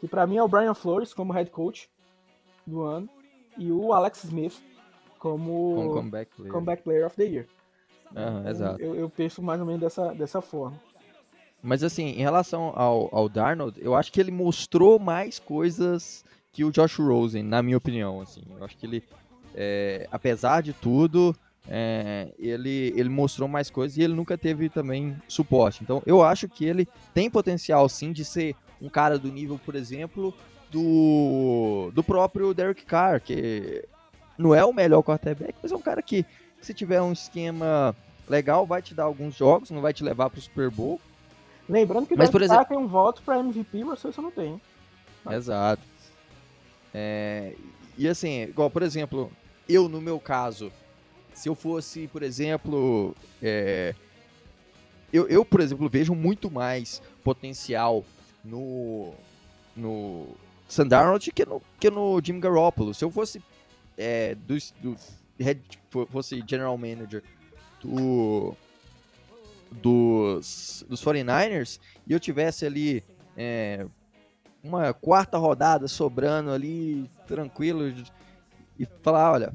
[0.00, 1.88] Que para mim é o Brian Flores como head coach
[2.66, 3.08] do ano
[3.56, 4.60] e o Alex Smith
[5.18, 6.52] como comeback player.
[6.52, 7.46] comeback player of the year.
[8.14, 8.80] Uhum, então, exato.
[8.80, 10.78] Eu, eu, penso mais ou menos dessa, dessa forma.
[11.62, 16.64] Mas assim, em relação ao, ao Darnold, eu acho que ele mostrou mais coisas que
[16.64, 18.20] o Josh Rosen, na minha opinião.
[18.20, 19.02] Assim, eu acho que ele,
[19.54, 21.34] é, apesar de tudo,
[21.68, 25.82] é, ele, ele mostrou mais coisas e ele nunca teve também suporte.
[25.82, 29.74] Então eu acho que ele tem potencial sim de ser um cara do nível, por
[29.74, 30.32] exemplo,
[30.70, 33.84] do, do próprio Derek Carr, que
[34.38, 36.24] não é o melhor quarterback, mas é um cara que,
[36.60, 37.94] se tiver um esquema
[38.28, 41.00] legal, vai te dar alguns jogos, não vai te levar para o Super Bowl.
[41.68, 42.64] Lembrando que o mas, exemplo...
[42.66, 44.60] Tem um voto para MVP, mas você não tem.
[45.30, 45.82] Exato.
[46.94, 47.54] É,
[47.98, 49.30] e assim, igual, por exemplo,
[49.68, 50.72] eu no meu caso,
[51.34, 53.94] se eu fosse, por exemplo, é,
[55.12, 58.04] eu, eu, por exemplo, vejo muito mais potencial
[58.44, 59.12] no,
[59.76, 60.28] no
[60.68, 62.94] Sandarnold que no, que no Jim Garoppolo.
[62.94, 63.42] Se eu fosse
[63.96, 64.96] é, do, do
[65.38, 65.60] head,
[66.10, 67.22] fosse general manager
[67.82, 68.56] do,
[69.70, 73.04] dos, dos 49ers e eu tivesse ali
[73.36, 73.86] é,
[74.62, 77.92] uma quarta rodada sobrando ali, tranquilo,
[78.78, 79.52] e falar, olha,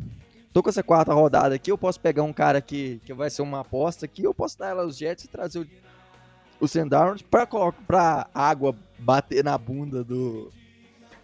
[0.53, 3.41] tô com essa quarta rodada aqui, eu posso pegar um cara que, que vai ser
[3.41, 5.67] uma aposta aqui, eu posso dar ela aos Jets e trazer o,
[6.59, 7.47] o Sandarnold pra,
[7.87, 10.51] pra água bater na bunda do,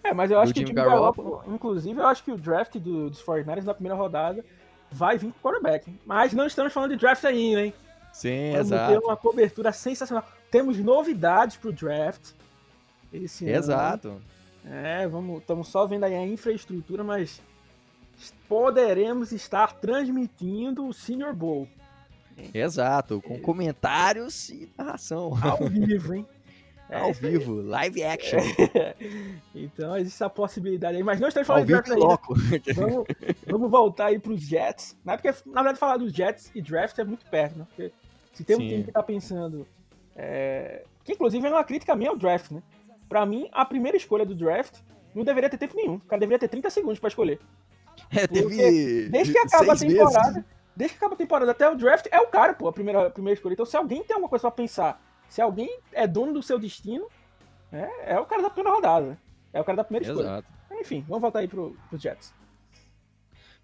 [0.07, 3.21] é, mas eu acho que o Garoppolo, inclusive, eu acho que o draft do, dos
[3.21, 4.43] 49ers na primeira rodada
[4.89, 5.93] vai vir com o quarterback.
[6.05, 7.73] Mas não estamos falando de draft ainda, hein?
[8.17, 8.91] Sim, Vamos exato.
[8.93, 10.25] ter uma cobertura sensacional.
[10.49, 12.31] Temos novidades pro draft.
[13.13, 14.07] Esse exato.
[14.07, 14.21] Ano.
[14.65, 17.39] É, vamos, estamos só vendo aí a infraestrutura, mas
[18.49, 21.67] poderemos estar transmitindo o Senior Bowl.
[22.55, 25.37] Exato, com comentários e narração.
[25.39, 26.25] Ao vivo, hein?
[26.89, 28.39] É, Ao vivo, live action.
[29.53, 32.17] então existe essa possibilidade aí, mas não estamos falando de draft ainda.
[32.73, 33.05] Vamos,
[33.45, 34.95] vamos voltar aí para os Jets.
[35.03, 37.67] Não é porque, na verdade, falar dos Jets e draft é muito perto, né?
[37.67, 37.91] Porque
[38.37, 38.67] se tem um Sim.
[38.67, 39.67] time que está pensando.
[40.15, 40.83] É...
[41.03, 42.61] Que inclusive é uma crítica minha ao draft, né?
[43.09, 44.79] Para mim, a primeira escolha do draft
[45.15, 45.95] não deveria ter tempo nenhum.
[45.95, 47.39] O cara deveria ter 30 segundos para escolher.
[48.11, 49.09] É, teve.
[49.09, 50.31] Desde que acaba a temporada.
[50.31, 50.45] Meses.
[50.75, 53.09] Desde que acaba a temporada até o draft, é o cara, pô, a primeira, a
[53.09, 53.53] primeira escolha.
[53.53, 57.07] Então, se alguém tem alguma coisa pra pensar se alguém é dono do seu destino,
[57.71, 59.17] é, é o cara da primeira rodada.
[59.51, 60.19] É o cara da primeira Exato.
[60.21, 60.45] escolha.
[60.79, 62.33] Enfim, vamos voltar aí pro, pros Jets.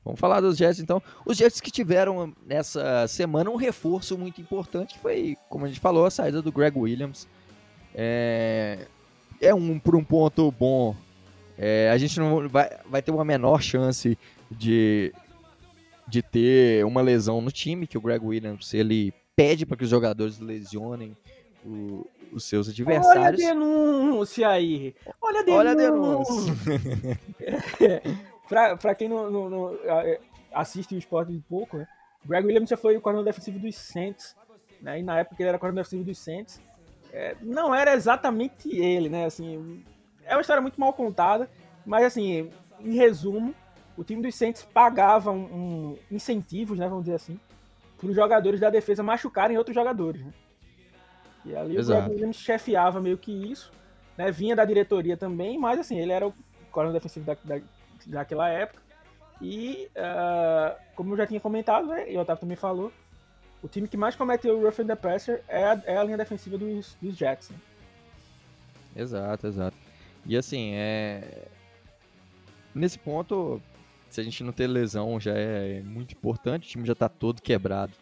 [0.03, 1.01] Vamos falar dos Jets então.
[1.25, 6.05] Os Jets que tiveram nessa semana um reforço muito importante foi, como a gente falou,
[6.05, 7.27] a saída do Greg Williams.
[7.95, 8.87] É,
[9.39, 10.95] é um por um ponto bom.
[11.57, 14.17] É, a gente não vai, vai ter uma menor chance
[14.51, 15.13] de,
[16.07, 19.89] de ter uma lesão no time, que o Greg Williams ele pede para que os
[19.89, 21.15] jogadores lesionem
[21.65, 23.41] o, os seus adversários.
[23.41, 24.95] Olha a denúncia aí!
[25.21, 25.59] Olha a denúncia!
[25.59, 26.53] Olha a denúncia.
[28.47, 29.79] pra, pra quem não, não, não,
[30.53, 31.87] assiste o esporte de pouco, né?
[32.25, 34.35] Greg Williams já foi o coordenador defensivo dos Saints,
[34.81, 34.99] né?
[34.99, 36.61] E na época ele era coordenador defensivo dos Saints.
[37.11, 39.25] É, não era exatamente ele, né?
[39.25, 39.83] Assim,
[40.25, 41.49] é uma história muito mal contada,
[41.85, 43.53] mas assim, em resumo,
[43.97, 46.87] o time dos Saints pagava um, um incentivos, né?
[46.87, 47.39] Vamos dizer assim,
[47.97, 50.33] para os jogadores da defesa machucarem outros jogadores, né?
[51.45, 51.99] E ali Exato.
[51.99, 53.71] o Greg Williams chefiava meio que isso,
[54.17, 54.31] né?
[54.31, 56.33] Vinha da diretoria também, mas assim, ele era o
[56.73, 57.61] coronel defensivo da, da,
[58.05, 58.81] daquela época.
[59.41, 62.91] E, uh, como eu já tinha comentado, né, e o Otávio também falou,
[63.61, 66.17] o time que mais cometeu o rough and the passer é a, é a linha
[66.17, 67.49] defensiva dos, dos Jets.
[67.49, 67.57] Né?
[68.95, 69.77] Exato, exato.
[70.25, 71.47] E assim, é...
[72.75, 73.61] nesse ponto,
[74.09, 77.41] se a gente não ter lesão já é muito importante, o time já está todo
[77.41, 77.93] quebrado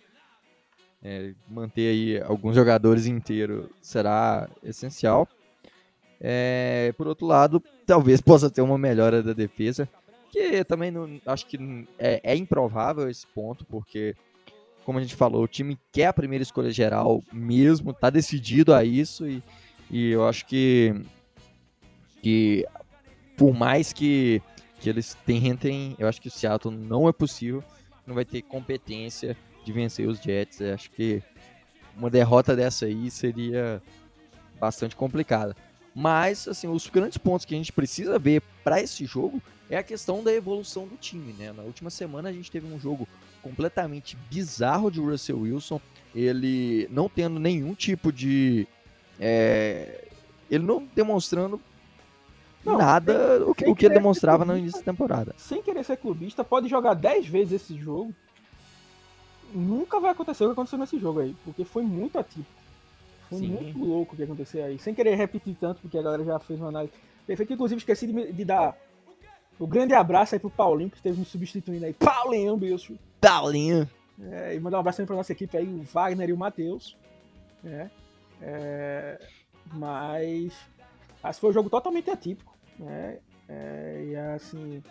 [1.04, 5.28] é, manter aí alguns jogadores inteiros será essencial.
[6.24, 9.90] É, por outro lado, talvez possa ter uma melhora da defesa,
[10.32, 11.58] que também não, acho que
[11.98, 14.16] é, é, improvável esse ponto, porque,
[14.86, 18.86] como a gente falou, o time quer a primeira escolha geral mesmo, está decidido a
[18.86, 19.44] isso, e,
[19.90, 20.94] e eu acho que,
[22.22, 22.66] que
[23.36, 24.44] por mais que,
[24.80, 27.64] que eles tentem, eu acho que o Seattle não é possível,
[28.06, 30.62] não vai ter competência de vencer os Jets.
[30.62, 31.22] acho que
[31.98, 33.82] uma derrota dessa aí seria
[34.60, 35.56] bastante complicada.
[35.94, 39.84] Mas, assim, os grandes pontos que a gente precisa ver para esse jogo é a
[39.84, 41.52] questão da evolução do time, né?
[41.52, 43.08] Na última semana a gente teve um jogo
[43.42, 45.82] completamente bizarro de Russell Wilson,
[46.14, 48.68] ele não tendo nenhum tipo de.
[49.20, 50.08] É,
[50.50, 51.62] ele não demonstrando
[52.66, 55.34] não, nada sem, o que, o que ele demonstrava no início da temporada.
[55.38, 58.14] Sem querer ser clubista, pode jogar 10 vezes esse jogo
[59.54, 62.61] nunca vai acontecer o que aconteceu nesse jogo aí, porque foi muito atípico.
[63.32, 63.48] Foi Sim.
[63.48, 64.78] muito louco o que aconteceu aí.
[64.78, 66.92] Sem querer repetir tanto, porque a galera já fez uma análise
[67.26, 67.54] perfeita.
[67.54, 68.78] Inclusive, esqueci de, de dar
[69.58, 71.94] o um grande abraço aí pro Paulinho, que esteve me substituindo aí.
[71.94, 73.00] Paulinho, bicho.
[73.22, 73.90] Paulinho.
[74.22, 76.98] É, e mandar um abraço também pra nossa equipe aí, o Wagner e o Matheus.
[77.64, 77.90] É,
[78.42, 79.22] é,
[79.72, 80.54] mas.
[81.40, 82.54] Foi um jogo totalmente atípico.
[82.78, 83.20] Né?
[83.48, 84.84] É, e assim.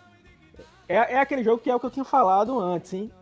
[0.89, 3.13] É, é aquele jogo que é o que eu tinha falado antes, hein?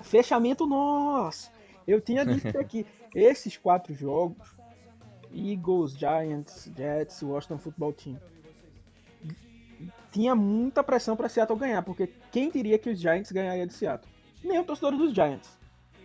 [0.00, 1.50] Fechamento nosso.
[1.88, 4.59] Eu tinha dito aqui, esses quatro jogos,
[5.32, 8.18] Eagles, Giants, Jets, Washington Football Team,
[10.10, 14.10] tinha muita pressão para Seattle ganhar, porque quem diria que os Giants ganhariam de Seattle?
[14.42, 15.48] Nem o torcedor dos Giants.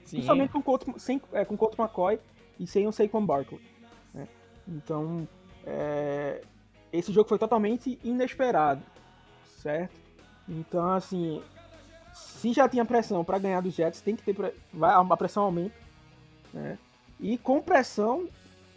[0.03, 0.17] Sim.
[0.17, 2.19] Principalmente com Colt, sem, é, com Colt McCoy
[2.59, 3.59] e sem o Saquon Barkley.
[4.13, 4.27] Né?
[4.67, 5.27] Então,
[5.65, 6.41] é,
[6.93, 8.83] esse jogo foi totalmente inesperado,
[9.57, 9.99] certo?
[10.47, 11.41] Então, assim,
[12.13, 15.75] se já tinha pressão para ganhar dos Jets, tem que ter vai a pressão aumenta,
[16.53, 16.77] né?
[17.19, 18.27] E com pressão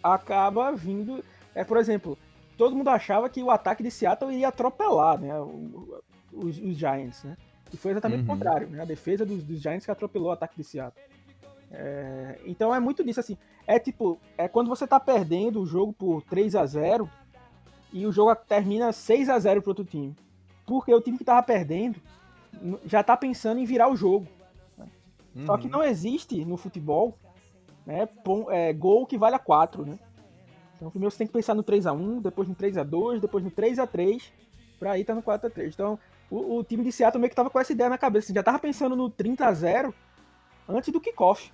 [0.03, 1.25] acaba vindo,
[1.55, 2.19] é por exemplo,
[2.57, 5.33] todo mundo achava que o ataque de Seattle iria atropelar, né,
[6.33, 7.37] os, os Giants, né?
[7.73, 8.25] E foi exatamente uhum.
[8.25, 8.81] o contrário, né?
[8.81, 11.03] A defesa dos, dos, Giants que atropelou o ataque de Seattle.
[11.71, 13.37] É, então é muito disso assim.
[13.67, 17.11] É tipo, é quando você tá perdendo o jogo por 3 a 0
[17.93, 20.17] e o jogo termina 6 a 0 pro outro time.
[20.67, 22.01] Porque o time que tava perdendo
[22.87, 24.27] já tá pensando em virar o jogo.
[24.77, 24.87] Né?
[25.35, 25.47] Uhum.
[25.47, 25.73] Só que uhum.
[25.73, 27.19] não existe no futebol
[27.89, 28.07] né,
[28.51, 29.99] é, gol que vale a 4, né?
[30.77, 33.21] Então primeiro você tem que pensar no 3 a 1 depois no 3 a 2
[33.21, 34.31] depois no 3 a 3
[34.79, 35.99] pra ir tá no 4 a 3 Então
[36.31, 38.43] o, o, time de Seattle meio que tava com essa ideia na cabeça, assim, já
[38.43, 39.95] tava pensando no 30 a 0
[40.69, 41.51] antes do kickoff.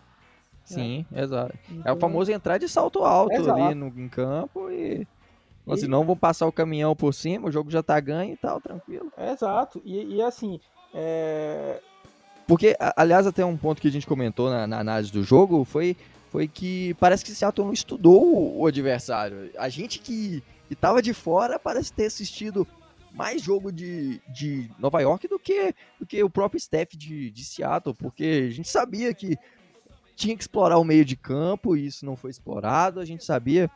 [0.64, 1.22] Sim, é.
[1.22, 1.54] exato.
[1.68, 3.62] Então, é o então, famoso entrar de salto alto exato.
[3.62, 5.06] ali no, em campo e.
[5.64, 5.86] Ou e...
[5.86, 9.12] não vão passar o caminhão por cima, o jogo já tá ganho e tal, tranquilo.
[9.16, 9.80] exato.
[9.84, 10.58] E, e assim.
[10.92, 11.80] É...
[12.46, 15.96] Porque, aliás, até um ponto que a gente comentou na, na análise do jogo foi,
[16.34, 19.52] foi que parece que o Seattle não estudou o adversário.
[19.56, 22.66] A gente que, que tava de fora parece ter assistido
[23.12, 27.44] mais jogo de, de Nova York do que, do que o próprio staff de, de
[27.44, 29.38] Seattle, porque a gente sabia que
[30.16, 32.98] tinha que explorar o meio de campo e isso não foi explorado.
[32.98, 33.70] A gente sabia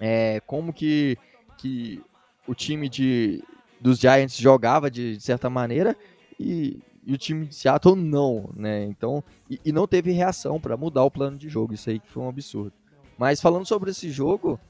[0.00, 1.18] é, como que,
[1.58, 2.02] que
[2.46, 3.44] o time de,
[3.78, 5.94] dos Giants jogava de, de certa maneira
[6.40, 6.78] e,
[7.08, 8.84] e, o time de Seattle não, né?
[8.84, 11.72] Então, e, e não teve reação para mudar o plano de jogo.
[11.72, 12.72] Isso aí que foi um absurdo.
[13.16, 14.60] Mas falando sobre esse jogo,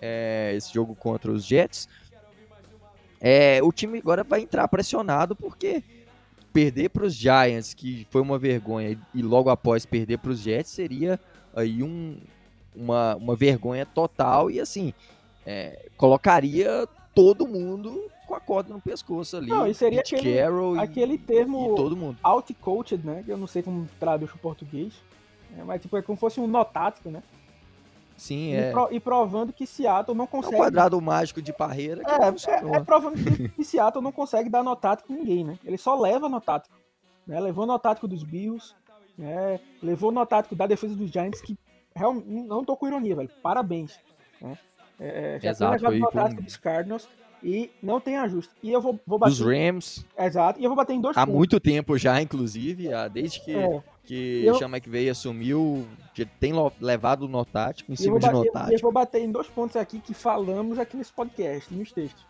[0.00, 1.88] é, esse jogo contra os Jets,
[3.20, 5.82] é, o time agora vai entrar pressionado porque
[6.52, 10.70] perder para os Giants, que foi uma vergonha, e logo após perder para os Jets,
[10.70, 11.20] seria
[11.54, 12.18] aí um,
[12.74, 14.94] uma, uma vergonha total e assim,
[15.44, 19.48] é, colocaria todo mundo com a corda no pescoço ali.
[19.48, 22.18] Não, e seria aquele, Carroll aquele e, termo e todo mundo.
[22.22, 23.22] out-coached, né?
[23.24, 24.92] Que eu não sei como traduz o português.
[25.56, 27.22] É, mas tipo, é como se fosse um notático, né?
[28.18, 28.70] Sim, e é.
[28.70, 30.56] Pro, e provando que Seattle não consegue.
[30.56, 34.50] É o quadrado mágico de parreira que é, é, é, provando que, Seattle não consegue
[34.50, 35.58] dar notático ninguém, né?
[35.64, 36.76] Ele só leva notático.
[37.26, 37.40] Né?
[37.40, 38.74] Levou notático dos Bills,
[39.16, 39.58] né?
[39.82, 41.56] levou notático da defesa dos Giants, que
[41.94, 43.30] realmente não tô com ironia, velho.
[43.42, 43.98] Parabéns.
[44.40, 44.58] Né?
[45.00, 47.08] É, é já Exato, levado notático dos Cardinals
[47.42, 48.52] e não tem ajuste.
[48.62, 49.30] E eu vou, vou bater.
[49.30, 50.04] Dos Rams.
[50.18, 50.60] Exato.
[50.60, 51.36] E eu vou bater em dois Há pontos.
[51.36, 53.54] muito tempo já, inclusive, desde que.
[53.54, 54.54] É que eu...
[54.54, 58.72] Sean McVay assumiu, que tem levado o notático em cima de notático.
[58.72, 62.26] Eu vou bater em dois pontos aqui que falamos aqui nesse podcast, nos textos.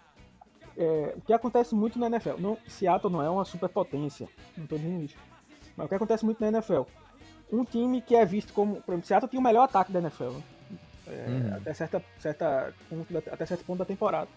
[0.76, 4.78] É, o que acontece muito na NFL, não, Seattle não é uma superpotência, não estou
[4.78, 5.16] dizendo isso,
[5.76, 6.82] mas o que acontece muito na NFL,
[7.52, 10.30] um time que é visto como, por exemplo, Seattle tem o melhor ataque da NFL,
[10.30, 10.42] né?
[11.08, 11.56] é, uhum.
[11.56, 12.74] até, certa, certa,
[13.30, 14.28] até certo ponto da temporada.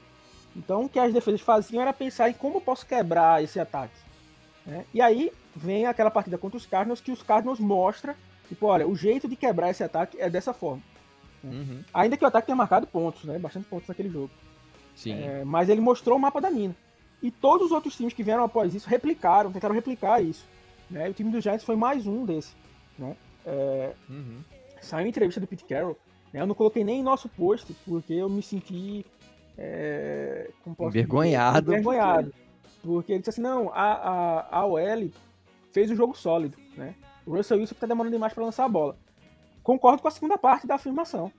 [0.55, 3.95] Então o que as defesas faziam era pensar em como posso quebrar esse ataque.
[4.65, 4.85] Né?
[4.93, 8.15] E aí vem aquela partida contra os Cardinals que os Cardinals mostra,
[8.47, 10.81] tipo, olha, o jeito de quebrar esse ataque é dessa forma.
[11.43, 11.51] Né?
[11.51, 11.83] Uhum.
[11.93, 13.39] Ainda que o ataque tenha marcado pontos, né?
[13.39, 14.29] Bastante pontos naquele jogo.
[14.95, 15.23] Sim.
[15.23, 16.75] É, mas ele mostrou o mapa da mina.
[17.21, 20.45] E todos os outros times que vieram após isso replicaram, tentaram replicar isso.
[20.89, 21.09] Né?
[21.09, 22.53] O time dos Giants foi mais um desse.
[22.97, 23.15] Né?
[23.45, 24.41] É, uhum.
[24.81, 25.97] Saiu entrevista do Pete Carroll.
[26.33, 26.41] Né?
[26.41, 29.05] Eu não coloquei nem em nosso post, porque eu me senti.
[29.57, 30.49] É,
[30.87, 31.71] envergonhado.
[31.71, 32.31] Envergonhado.
[32.31, 32.81] Porque...
[32.83, 33.11] porque...
[33.13, 35.09] ele disse assim: não, a, a, a OL
[35.71, 36.95] fez um jogo sólido, né?
[37.25, 38.97] O Russell Wilson está demorando demais para lançar a bola.
[39.63, 41.31] Concordo com a segunda parte da afirmação.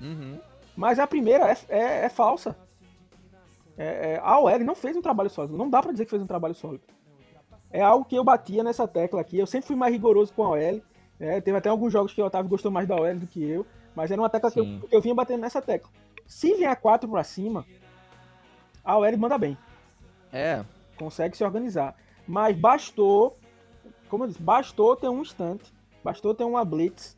[0.00, 0.38] Uhum.
[0.76, 2.56] Mas a primeira é, é, é falsa.
[3.76, 5.56] É, é, a OL não fez um trabalho sólido.
[5.56, 6.84] Não dá para dizer que fez um trabalho sólido.
[7.70, 9.38] É algo que eu batia nessa tecla aqui.
[9.38, 10.82] Eu sempre fui mais rigoroso com a OL.
[11.18, 11.40] Né?
[11.40, 13.66] Teve até alguns jogos que o Otávio gostou mais da OL do que eu.
[13.94, 15.90] Mas era uma tecla que eu, que eu, vinha batendo nessa tecla.
[16.28, 17.66] Se vier 4 para cima,
[18.84, 19.58] a OL manda bem.
[20.32, 20.64] É.
[20.96, 21.96] Consegue se organizar.
[22.24, 23.36] Mas bastou
[24.08, 25.72] como eu disse, bastou ter um instante,
[26.02, 27.16] bastou ter uma blitz,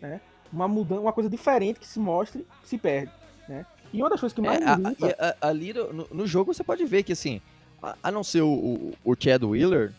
[0.00, 0.20] né?
[0.52, 3.12] Uma mudança, uma coisa diferente que se mostre, se perde,
[3.48, 3.64] né?
[3.92, 5.36] E uma das coisas que mais é, me irrita...
[5.40, 7.40] ali no, no, jogo você pode ver que, assim,
[7.82, 9.92] a, a não ser o, o, o, Chad Wheeler,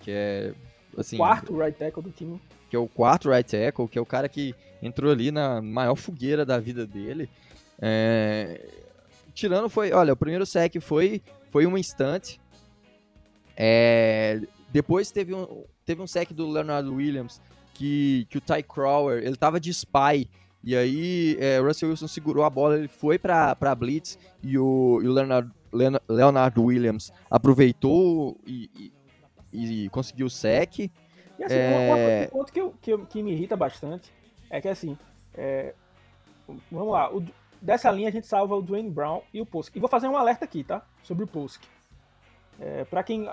[0.00, 0.54] que é,
[0.96, 1.16] assim...
[1.16, 2.40] O quarto right tackle do time.
[2.70, 5.94] Que é o quarto right tackle, que é o cara que entrou ali na maior
[5.94, 7.28] fogueira da vida dele.
[7.80, 8.68] É...
[9.34, 12.40] Tirando foi, olha, o primeiro sec foi, foi um instante.
[13.56, 14.40] É...
[14.70, 17.40] Depois teve um, teve um sec do Leonard Williams
[17.78, 20.28] que, que o Ty Crowder, ele tava de spy,
[20.62, 24.58] e aí é, o Russell Wilson segurou a bola, ele foi pra, pra Blitz, e
[24.58, 25.50] o, e o Leonard,
[26.08, 28.92] Leonard Williams aproveitou e,
[29.52, 30.78] e, e conseguiu o sec.
[30.80, 32.26] E assim, é...
[32.26, 34.12] um ponto que, que, que, me irrita bastante
[34.50, 34.98] é que assim,
[35.34, 35.72] é,
[36.70, 37.24] vamos lá, o,
[37.60, 39.74] dessa linha a gente salva o Dwayne Brown e o Posk.
[39.76, 40.82] E vou fazer um alerta aqui, tá?
[41.02, 41.62] Sobre o Posk.
[42.60, 43.28] É, para quem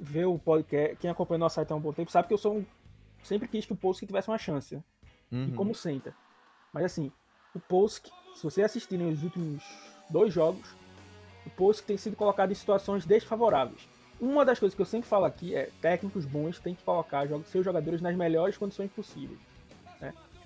[0.00, 2.38] vê o podcast, quem acompanha o nosso site há um bom tempo, sabe que eu
[2.38, 2.66] sou um,
[3.22, 4.76] sempre quis que o Polsk tivesse uma chance.
[4.76, 4.82] Né?
[5.32, 5.48] Uhum.
[5.48, 6.14] E como center.
[6.72, 7.10] Mas assim,
[7.54, 9.62] o Polsk, se você assistir nos últimos
[10.08, 10.74] dois jogos,
[11.46, 13.88] o Polsk tem sido colocado em situações desfavoráveis.
[14.20, 17.64] Uma das coisas que eu sempre falo aqui é técnicos bons têm que colocar seus
[17.64, 19.40] jogadores nas melhores condições possíveis.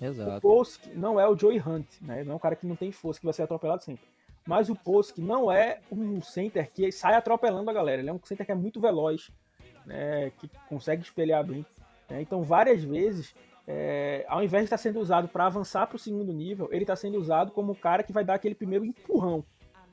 [0.01, 0.37] Exato.
[0.37, 2.23] O Polsk não é o Joey Hunt, né?
[2.23, 4.03] não é um cara que não tem força, que vai ser atropelado sempre.
[4.47, 8.01] Mas o Polsk não é um center que sai atropelando a galera.
[8.01, 9.29] Ele é um center que é muito veloz,
[9.85, 10.31] né?
[10.39, 11.65] que consegue espelhar bem.
[12.09, 12.21] Né?
[12.21, 13.35] Então, várias vezes,
[13.67, 16.95] é, ao invés de estar sendo usado para avançar para o segundo nível, ele está
[16.95, 19.43] sendo usado como o cara que vai dar aquele primeiro empurrão.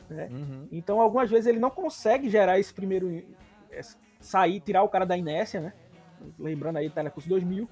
[0.09, 0.29] Né?
[0.31, 0.69] Uhum.
[0.73, 3.23] Então, algumas vezes ele não consegue gerar esse primeiro
[4.21, 5.73] sair, tirar o cara da inércia, né?
[6.39, 7.69] Lembrando aí, Telecurso 2000,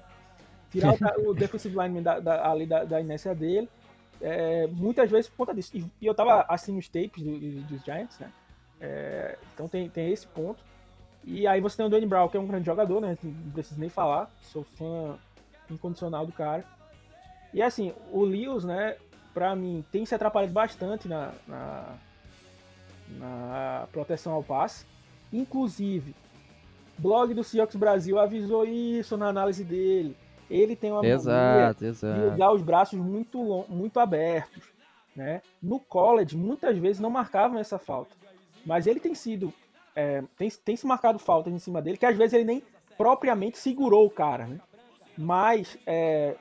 [0.75, 3.69] tirar o, o defensive lineman da, da, ali da, da inércia dele,
[4.21, 5.75] é, muitas vezes por conta disso.
[5.75, 8.31] E, e eu tava assistindo os tapes do, do, dos Giants, né?
[8.79, 10.63] É, então tem, tem esse ponto.
[11.23, 13.17] E aí você tem o Dwayne Brown, que é um grande jogador, né?
[13.23, 15.17] Não preciso nem falar, sou fã
[15.69, 16.63] incondicional do cara.
[17.53, 18.95] E assim, o Lewis, né,
[19.33, 21.95] pra mim, tem se atrapalhado bastante na, na,
[23.09, 24.85] na proteção ao passe.
[25.31, 26.15] Inclusive,
[26.97, 30.15] blog do Seahawks Brasil avisou isso na análise dele.
[30.49, 32.21] Ele tem uma exato, exato.
[32.21, 34.63] de usar os braços muito, muito abertos.
[35.15, 35.41] Né?
[35.61, 38.15] No college, muitas vezes não marcavam essa falta.
[38.65, 39.53] Mas ele tem sido.
[39.95, 42.63] É, tem, tem se marcado faltas em cima dele, que às vezes ele nem
[42.97, 44.45] propriamente segurou o cara.
[44.45, 44.59] Né?
[45.17, 46.35] Mas é,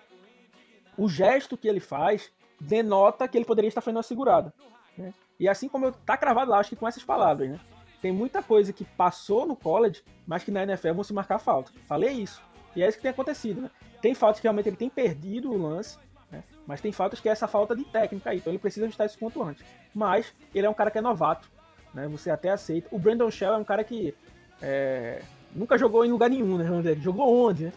[0.97, 4.53] o gesto que ele faz denota que ele poderia estar fazendo uma segurada.
[4.99, 5.15] Né?
[5.39, 7.61] E assim como eu tá cravado lá, acho que com essas palavras, né?
[8.01, 11.73] Tem muita coisa que passou no college, mas que na NFL vão se marcar falta.
[11.87, 12.43] Falei isso.
[12.77, 13.71] E é isso que tem acontecido, né?
[14.01, 15.97] Tem faltas que realmente ele tem perdido o lance,
[16.31, 16.43] né?
[16.67, 18.39] mas tem faltas que é essa falta de técnica aí.
[18.39, 19.65] Então ele precisa ajustar isso quanto antes.
[19.95, 21.49] Mas ele é um cara que é novato,
[21.93, 22.09] né?
[22.09, 22.89] Você até aceita.
[22.91, 24.15] O Brandon Shell é um cara que
[24.61, 25.23] é,
[25.55, 26.95] nunca jogou em lugar nenhum, né?
[27.01, 27.73] Jogou onde, né?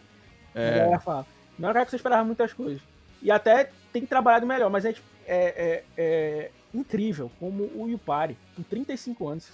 [0.54, 0.86] É.
[1.58, 2.82] Não é um cara que você esperava muitas coisas.
[3.22, 4.94] E até tem trabalhado melhor, mas é, é,
[5.26, 9.50] é, é incrível como o Yupari, com 35 anos,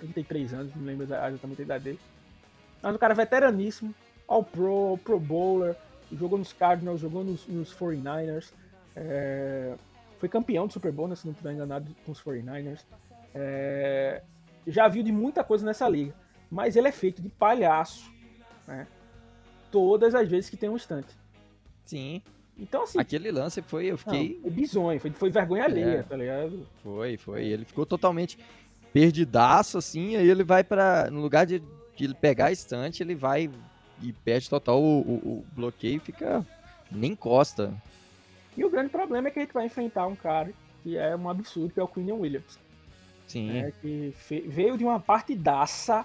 [0.00, 2.00] 33 anos, não lembro exatamente a idade dele.
[2.82, 3.94] Mas um cara veteraníssimo,
[4.26, 5.76] All Pro, Pro Bowler,
[6.12, 8.52] jogou nos Cardinals, jogou nos, nos 49ers,
[8.96, 9.74] é,
[10.18, 12.80] foi campeão do Super Bowl, né, se não estiver enganado, com os 49ers.
[13.34, 14.22] É,
[14.66, 16.14] já viu de muita coisa nessa liga,
[16.50, 18.10] mas ele é feito de palhaço,
[18.66, 18.86] né,
[19.70, 21.14] todas as vezes que tem um instante.
[21.84, 22.22] Sim.
[22.56, 23.00] Então, assim.
[23.00, 24.40] Aquele lance foi, eu fiquei.
[24.42, 26.66] Não, bizonho, foi, foi vergonha alheia, é, tá ligado?
[26.82, 27.44] Foi, foi.
[27.46, 28.38] Ele ficou totalmente
[28.92, 31.58] perdidaço, assim, aí ele vai para No lugar de,
[31.96, 33.50] de ele pegar a estante, ele vai
[34.04, 36.44] e perde total o, o, o, bloqueio e fica.
[36.90, 37.74] Nem encosta.
[38.56, 40.52] E o grande problema é que a gente vai enfrentar um cara
[40.82, 42.58] que é um absurdo, que é o Quinn Williams.
[43.26, 43.56] Sim.
[43.56, 44.14] É, que
[44.46, 46.04] veio de uma partidaça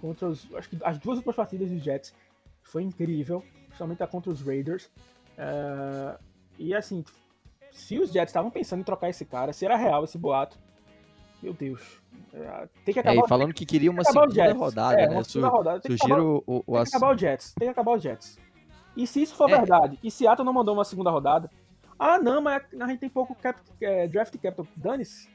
[0.00, 0.46] contra os.
[0.54, 2.14] Acho que as duas últimas partidas dos Jets.
[2.62, 4.86] Foi incrível, principalmente a contra os Raiders.
[5.36, 6.18] Uh,
[6.58, 7.04] e assim,
[7.70, 10.58] se os Jets estavam pensando em trocar esse cara, se era real esse boato,
[11.44, 12.00] meu Deus.
[12.32, 13.22] É, tem que acabar.
[13.22, 15.14] É, falando que queria uma segunda rodada, é, né?
[15.14, 15.80] Uma segunda rodada.
[15.80, 17.54] Tem Sugiro o, o, tem que acabar o Jets.
[17.58, 18.38] Tem que acabar o Jets.
[18.96, 19.56] E se isso for é.
[19.56, 21.50] verdade, e Seattle não mandou uma segunda rodada,
[21.98, 24.66] ah não, mas a gente tem pouco cap, é, draft capital.
[24.74, 25.28] Dane-se.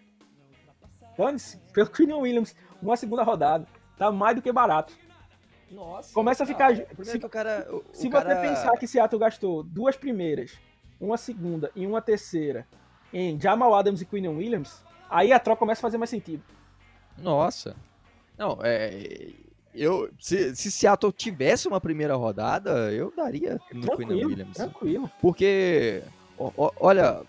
[1.16, 1.60] Dane-se.
[1.74, 3.68] Pelo Queen Williams, uma segunda rodada.
[3.98, 4.94] Tá mais do que barato.
[5.72, 6.12] Nossa.
[6.14, 6.76] Começa a ficar.
[6.76, 8.42] se, cara, o, se o você cara...
[8.42, 10.58] pensar que Seattle gastou duas primeiras,
[11.00, 12.66] uma segunda e uma terceira
[13.14, 16.44] em Jamal Adams e Queen Williams, aí a troca começa a fazer mais sentido.
[17.18, 17.76] Nossa.
[18.38, 19.30] Não, é.
[19.74, 24.56] Eu, se, se Seattle tivesse uma primeira rodada, eu daria no Queen Williams.
[24.56, 25.10] Tranquilo.
[25.22, 26.02] Porque,
[26.38, 27.22] olha,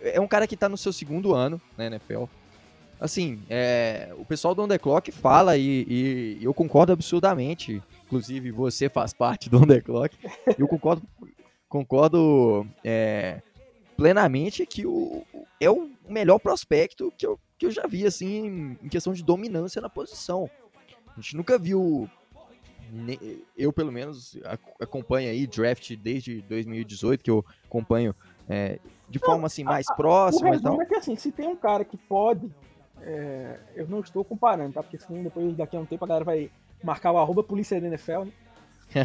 [0.00, 2.24] é um cara que tá no seu segundo ano na NFL
[3.00, 7.82] assim, é, o pessoal do On The Clock fala e, e, eu concordo absurdamente.
[8.06, 10.16] Inclusive, você faz parte do On The Clock.
[10.58, 11.02] Eu concordo,
[11.68, 13.42] concordo é,
[13.98, 15.24] plenamente que o,
[15.60, 19.82] é o melhor prospecto que eu, que eu já vi, assim, em questão de dominância
[19.82, 20.48] na posição.
[21.08, 22.08] A gente nunca viu
[23.54, 24.38] eu pelo menos
[24.80, 28.14] acompanho aí draft desde 2018 que eu acompanho
[28.48, 28.78] é,
[29.10, 31.98] de forma assim mais próxima o e É que assim, se tem um cara que
[31.98, 32.50] pode
[33.02, 34.82] é, eu não estou comparando, tá?
[34.82, 36.50] Porque senão depois daqui a um tempo a galera vai
[36.82, 38.32] marcar o arroba polícia da NFL, né?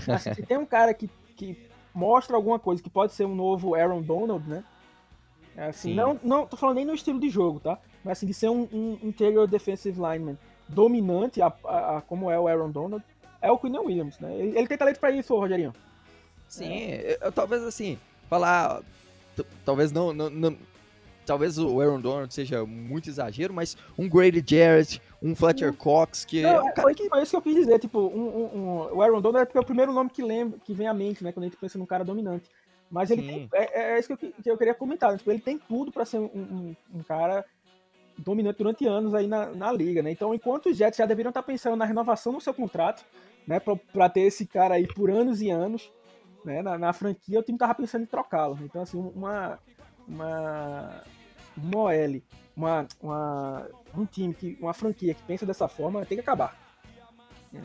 [0.08, 1.58] Mas se tem um cara que, que
[1.94, 4.64] mostra alguma coisa que pode ser um novo Aaron Donald, né?
[5.56, 7.78] É assim, não, não tô falando nem no estilo de jogo, tá?
[8.04, 10.38] Mas assim, de ser um, um interior defensive lineman
[10.68, 13.04] dominante, a, a, a, como é o Aaron Donald,
[13.42, 14.36] é o Quinn Williams, né?
[14.36, 15.74] Ele, ele tem talento pra isso, Rogerinho.
[16.48, 17.18] Sim, é.
[17.22, 17.98] eu, talvez assim,
[18.30, 18.82] falar.
[19.66, 20.58] Talvez não, não, não
[21.26, 26.42] talvez o Aaron Donald seja muito exagero, mas um Grady Jarrett, um Fletcher Cox, que
[26.42, 27.10] Não, é um foi, que.
[27.10, 29.58] foi isso que eu quis dizer, tipo, um, um, um- o Aaron Donald é porque
[29.58, 31.78] é o primeiro nome que lembra, que vem à mente, né, quando a gente pensa
[31.78, 32.50] num cara dominante.
[32.92, 35.40] Mas ele tem, é, é isso que eu, que eu queria comentar, né, tipo, ele
[35.42, 37.44] tem tudo pra ser um, um- um cara
[38.18, 40.12] dominante durante anos aí na, na liga, né?
[40.12, 43.04] Então, enquanto os Jets já deveriam estar pensando na renovação do seu contrato,
[43.48, 45.92] né, pra ter esse cara aí por anos e anos,
[46.46, 48.60] né, na, na franquia, o time tava pensando em trocá-lo.
[48.62, 49.58] Então, assim, uma
[50.08, 51.04] uma
[51.58, 52.22] uma OL,
[52.56, 53.68] uma, uma
[53.98, 56.56] um time que uma franquia que pensa dessa forma tem que acabar.
[57.52, 57.62] né?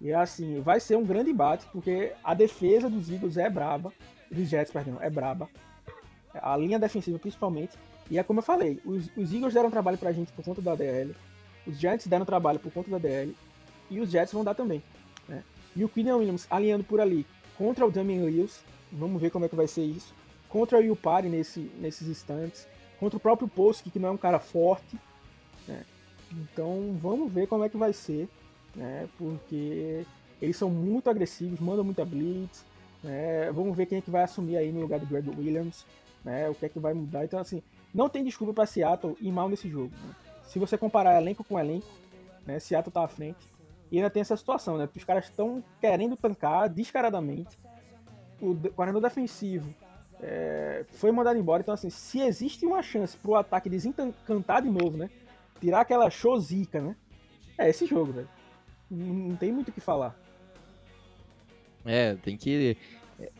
[0.00, 3.92] E assim, vai ser um grande embate, porque a defesa dos Eagles é braba,
[4.32, 5.48] dos Jets, perdão, é braba.
[6.34, 7.76] A linha defensiva principalmente.
[8.10, 10.74] E é como eu falei, os, os Eagles deram trabalho pra gente por conta da
[10.74, 11.14] DL,
[11.66, 13.34] os Jets deram trabalho por conta da DL,
[13.90, 14.82] e os Jets vão dar também.
[15.28, 15.42] né?
[15.76, 17.24] E o Quinn Williams alinhando por ali
[17.56, 20.12] contra o Damian Lewis, vamos ver como é que vai ser isso.
[20.48, 22.66] Contra o Yupari nesse, nesses instantes,
[22.98, 24.98] contra o próprio Polsky, que não é um cara forte.
[25.66, 25.84] né?
[26.30, 28.28] Então vamos ver como é que vai ser,
[28.74, 29.08] né?
[29.16, 30.04] porque
[30.40, 32.64] eles são muito agressivos, mandam muita blitz.
[33.02, 33.50] Né?
[33.52, 35.84] Vamos ver quem é que vai assumir aí no lugar do Greg Williams,
[36.24, 36.48] né?
[36.48, 37.24] o que é que vai mudar.
[37.24, 39.92] Então, assim, não tem desculpa para Seattle ir mal nesse jogo.
[40.06, 40.14] né?
[40.44, 41.86] Se você comparar elenco com elenco,
[42.46, 42.58] né?
[42.58, 43.38] Seattle tá à frente.
[43.90, 44.86] E ainda tem essa situação, né?
[44.86, 47.58] Porque os caras estão querendo tancar descaradamente.
[48.40, 49.72] O de- coordenador defensivo
[50.20, 51.62] é, foi mandado embora.
[51.62, 55.10] Então, assim, se existe uma chance pro ataque desencantar de novo, né?
[55.60, 56.96] Tirar aquela showzica, né?
[57.58, 58.28] É esse jogo, velho.
[58.90, 60.16] Não, não tem muito o que falar.
[61.84, 62.76] É, tem que.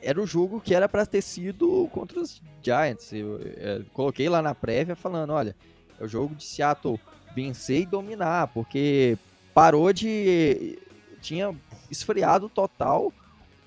[0.00, 3.12] Era o jogo que era pra ter sido contra os Giants.
[3.12, 5.56] Eu, é, coloquei lá na prévia falando: olha,
[5.98, 7.00] é o jogo de Seattle
[7.34, 9.16] vencer e dominar, porque
[9.54, 10.78] parou de.
[11.20, 11.54] Tinha
[11.90, 13.12] esfriado total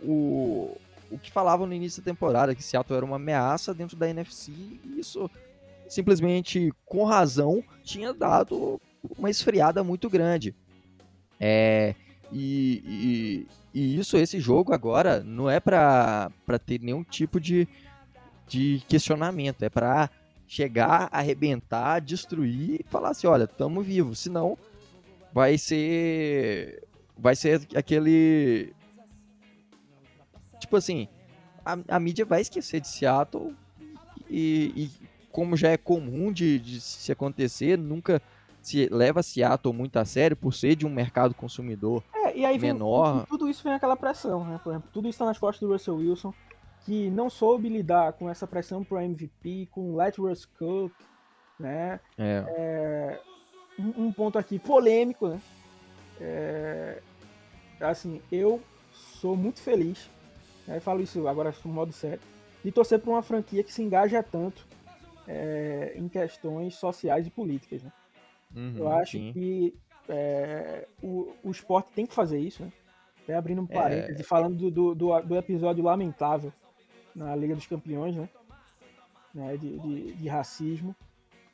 [0.01, 0.78] o,
[1.09, 4.51] o que falavam no início da temporada, que Seattle era uma ameaça dentro da NFC,
[4.51, 5.30] e isso
[5.88, 8.82] simplesmente, com razão, tinha dado
[9.17, 10.55] uma esfriada muito grande.
[11.39, 11.95] É,
[12.32, 16.32] e, e, e isso, esse jogo agora, não é pra
[16.65, 17.67] ter nenhum tipo de,
[18.47, 20.09] de questionamento, é pra
[20.47, 24.57] chegar, arrebentar, destruir e falar assim, olha, tamo vivo, senão
[25.34, 26.84] vai ser
[27.17, 28.73] vai ser aquele
[30.59, 31.07] tipo assim,
[31.65, 33.55] a, a mídia vai esquecer de Seattle
[34.30, 34.91] e, e
[35.32, 38.21] como já é comum de, de se acontecer, nunca
[38.68, 42.57] se leva Seattle muito a sério por ser de um mercado consumidor É, e aí
[42.57, 43.24] vem, Menor.
[43.24, 44.59] e tudo isso vem aquela pressão, né?
[44.63, 46.34] Por exemplo, tudo isso tá nas costas do Russell Wilson,
[46.84, 50.91] que não soube lidar com essa pressão pro MVP, com o Let Russ Cook,
[51.59, 51.99] né?
[52.18, 53.20] É,
[53.78, 55.39] um, um ponto aqui polêmico, né?
[56.20, 57.01] É,
[57.80, 58.61] assim, eu
[58.91, 60.09] sou muito feliz,
[60.68, 60.80] né?
[60.80, 62.22] falo isso agora no modo sério,
[62.63, 64.66] de torcer por uma franquia que se engaja tanto
[65.28, 67.84] é, em questões sociais e políticas.
[67.84, 67.91] Né?
[68.56, 69.32] Uhum, Eu acho sim.
[69.34, 69.74] que
[70.08, 72.72] é, o, o esporte tem que fazer isso, né?
[73.24, 73.74] Até abrindo um É.
[73.74, 76.53] parênteses, falando do, do, do, episódio lamentável
[77.16, 78.30] na Liga dos Campeões, né?
[79.34, 80.95] Né, De, de, de racismo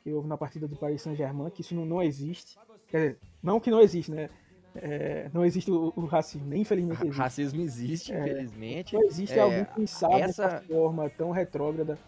[0.04, 2.58] que houve na partida do Paris Saint-Germain, que isso não, não existe.
[2.88, 4.28] Quer dizer, não que não existe, né?
[4.74, 7.18] É, não existe o, o racismo, nem infelizmente existe.
[7.18, 8.20] Racismo existe, É.
[8.20, 8.94] infelizmente.
[8.94, 11.98] Não existe É, alguém que sabe essa- dessa forma tão retrógrada,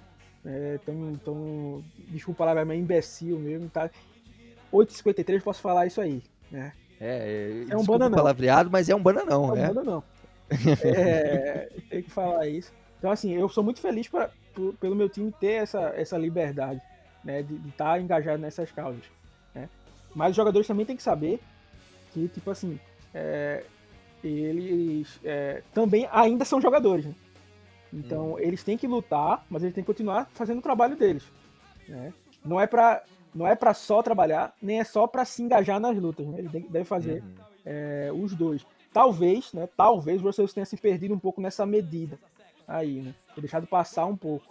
[0.45, 3.91] é, tão, tão, desculpa a palavra, mas imbecil mesmo, tá?
[4.73, 6.73] 8h53 posso falar isso aí, né?
[7.01, 8.17] É, é, um desculpa bananão.
[8.19, 9.67] palavreado, mas é um bananão, Não né?
[9.69, 10.03] muda não.
[10.85, 12.73] É, tem que falar isso.
[12.99, 16.81] Então, assim, eu sou muito feliz pra, por- pelo meu time ter essa, essa liberdade,
[17.25, 17.43] né?
[17.43, 19.03] De estar engajado nessas causas.
[19.55, 19.69] Né?
[20.15, 21.41] Mas os jogadores também têm que saber
[22.13, 22.79] que, tipo assim,
[23.13, 23.65] é,
[24.23, 27.15] eles é, também ainda são jogadores, né?
[27.93, 31.23] Então, eles têm que lutar, mas eles têm que continuar fazendo o trabalho deles.
[31.89, 32.13] Né?
[32.45, 33.03] Não é pra
[33.35, 36.39] não é para só trabalhar, nem é só pra se engajar nas lutas, né?
[36.39, 37.35] Ele deve fazer Uhum.
[37.65, 38.65] é, os dois.
[38.93, 39.69] Talvez, né?
[39.77, 42.19] Talvez o Russell Wilson tenha se perdido um pouco nessa medida
[42.67, 43.15] aí, né?
[43.35, 44.47] Ter deixado passar um pouco.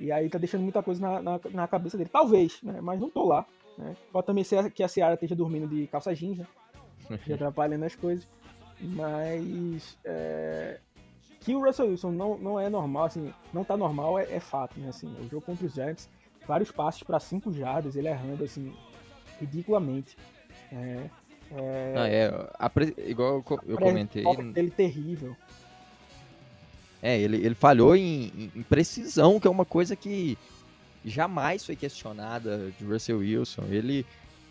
[0.00, 2.10] E aí tá deixando muita coisa na, na, na cabeça dele.
[2.12, 2.80] Talvez, né?
[2.80, 3.46] Mas não tô lá.
[3.78, 3.96] Né?
[4.12, 6.46] Pode também ser que a Seara esteja dormindo de calça jeans, né?
[7.26, 8.26] Já atrapalhando as coisas.
[8.80, 10.80] Mas é,
[11.40, 14.78] que o Russell Wilson não, não é normal, assim, não tá normal é, é fato,
[14.80, 14.88] né?
[14.88, 16.08] Assim, o jogo contra os Giants,
[16.46, 18.72] vários passos para 5 jardas, ele errando, assim,
[19.40, 20.16] ridiculamente.
[20.72, 21.10] É,
[21.52, 22.70] é, Ah, é, a
[23.08, 25.36] igual eu eu comentei, toque dele terrível.
[27.02, 30.38] é, ele, ele falhou em, em- precisão, que é uma coisa que
[31.04, 33.64] jamais foi questionada de Russell Wilson.
[33.68, 34.06] Ele,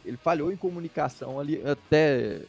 [0.06, 2.41] ele falhou em comunicação ali, até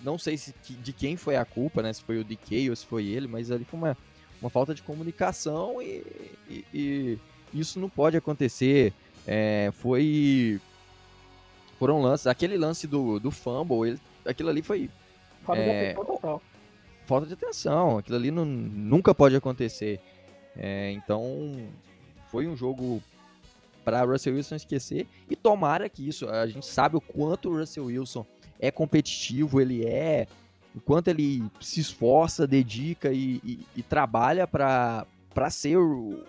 [0.00, 1.92] não sei se de quem foi a culpa, né?
[1.92, 3.96] Se foi o DK ou se foi ele, mas ali foi uma,
[4.40, 6.02] uma falta de comunicação e,
[6.48, 7.18] e- e
[7.52, 8.92] isso não pode acontecer.
[9.26, 10.60] É, foi
[11.78, 12.26] foram lances.
[12.26, 14.90] Aquele lance do, do fumble, ele, aquilo ali foi.
[15.44, 16.42] Falta É, de atenção total.
[17.06, 17.98] falta de atenção.
[17.98, 20.00] Aquilo ali não, nunca pode acontecer.
[20.56, 21.56] É, então,
[22.30, 23.02] foi um jogo
[23.84, 25.06] para Russell Wilson esquecer.
[25.28, 26.28] E tomara que isso.
[26.28, 28.26] A gente sabe o quanto o Russell Wilson
[28.58, 30.26] é competitivo, ele é.
[30.74, 35.06] O quanto ele se esforça, dedica e, e- e trabalha para
[35.50, 36.22] ser o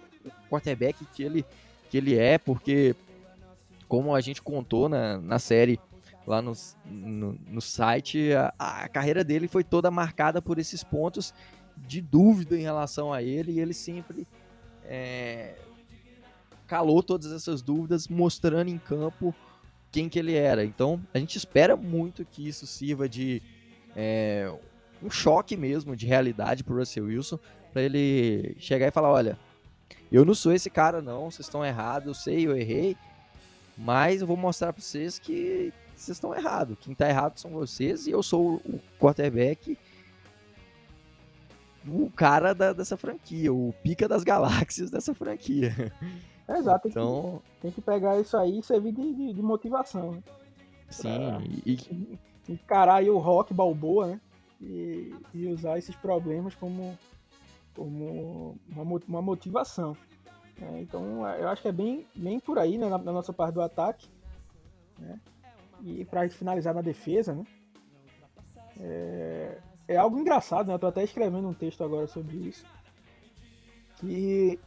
[0.50, 1.46] quarterback que ele,
[1.90, 2.96] que ele é, porque,
[3.88, 5.80] como a gente contou na, na série
[6.26, 6.54] lá no,
[6.86, 11.34] no, no site, a, a carreira dele foi toda marcada por esses pontos
[11.78, 14.28] de dúvida em relação a ele, e ele sempre
[14.86, 15.56] é,
[16.68, 19.34] calou todas essas dúvidas, mostrando em campo
[19.92, 20.64] quem que ele era.
[20.64, 23.42] Então, a gente espera muito que isso sirva de
[23.96, 24.54] é,
[25.02, 27.40] um choque mesmo de realidade pro Russell Wilson,
[27.74, 29.38] para ele chegar e falar, olha,
[30.12, 32.98] eu não sou esse cara não, vocês estão errados, eu sei, eu errei,
[33.78, 36.78] mas eu vou mostrar para vocês que vocês estão errados.
[36.82, 39.78] Quem tá errado são vocês e eu sou o quarterback
[41.88, 45.92] o cara da- dessa franquia, o pica das galáxias dessa franquia.
[46.48, 49.42] É, exato, tem, Então, que, tem que pegar isso aí e servir de, de, de
[49.42, 50.12] motivação.
[50.12, 50.24] Né?
[50.90, 54.22] sim, e, Encarar aí o rock balboa, né?
[54.60, 56.98] E, e usar esses problemas como,
[57.76, 59.96] como uma, uma motivação.
[60.58, 60.82] né?
[60.82, 62.90] Então, eu acho que é bem, bem por aí, né?
[62.90, 64.08] Na, na nossa parte do ataque.
[65.00, 65.20] Né?
[65.82, 67.44] E pra gente finalizar na defesa, né?
[68.80, 69.58] É,
[69.88, 70.74] é algo engraçado, né?
[70.74, 72.66] Eu tô até escrevendo um texto agora sobre isso.
[73.98, 74.60] Que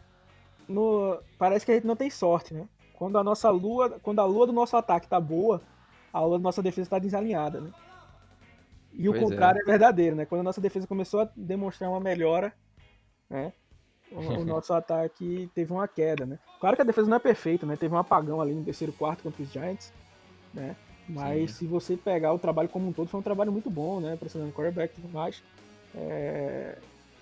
[0.69, 2.69] no, parece que a gente não tem sorte, né?
[2.95, 5.61] Quando a nossa lua, quando a lua do nosso ataque tá boa,
[6.13, 7.71] a lua da nossa defesa tá desalinhada, né?
[8.93, 9.25] E o Pois é.
[9.25, 9.65] contrário é.
[9.65, 10.25] verdadeiro, né?
[10.25, 12.53] Quando a nossa defesa começou a demonstrar uma melhora,
[13.29, 13.53] né?
[14.11, 16.39] O, o nosso ataque teve uma queda, né?
[16.61, 17.77] Claro que a defesa não é perfeita, né?
[17.77, 19.93] Teve um apagão ali no terceiro quarto contra os Giants,
[20.53, 20.77] né?
[21.09, 21.57] Mas Sim.
[21.59, 24.17] se você pegar o trabalho como um todo, foi um trabalho muito bom, né?
[24.17, 25.43] Pressionando o quarterback e tudo mais.
[25.95, 26.79] É,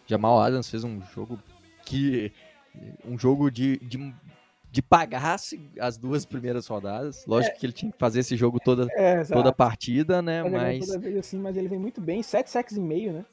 [0.06, 1.38] Jamal Adams fez um jogo
[1.84, 2.32] que.
[3.04, 4.14] Um jogo de, de,
[4.70, 7.26] de pagar se- as duas primeiras rodadas.
[7.26, 10.40] Lógico que ele tinha que fazer esse jogo toda, é toda a partida, né?
[10.40, 10.86] Ele vem Mas.
[10.86, 13.26] toda vez assim, mas ele vem muito bem, sete sacks e meio, né?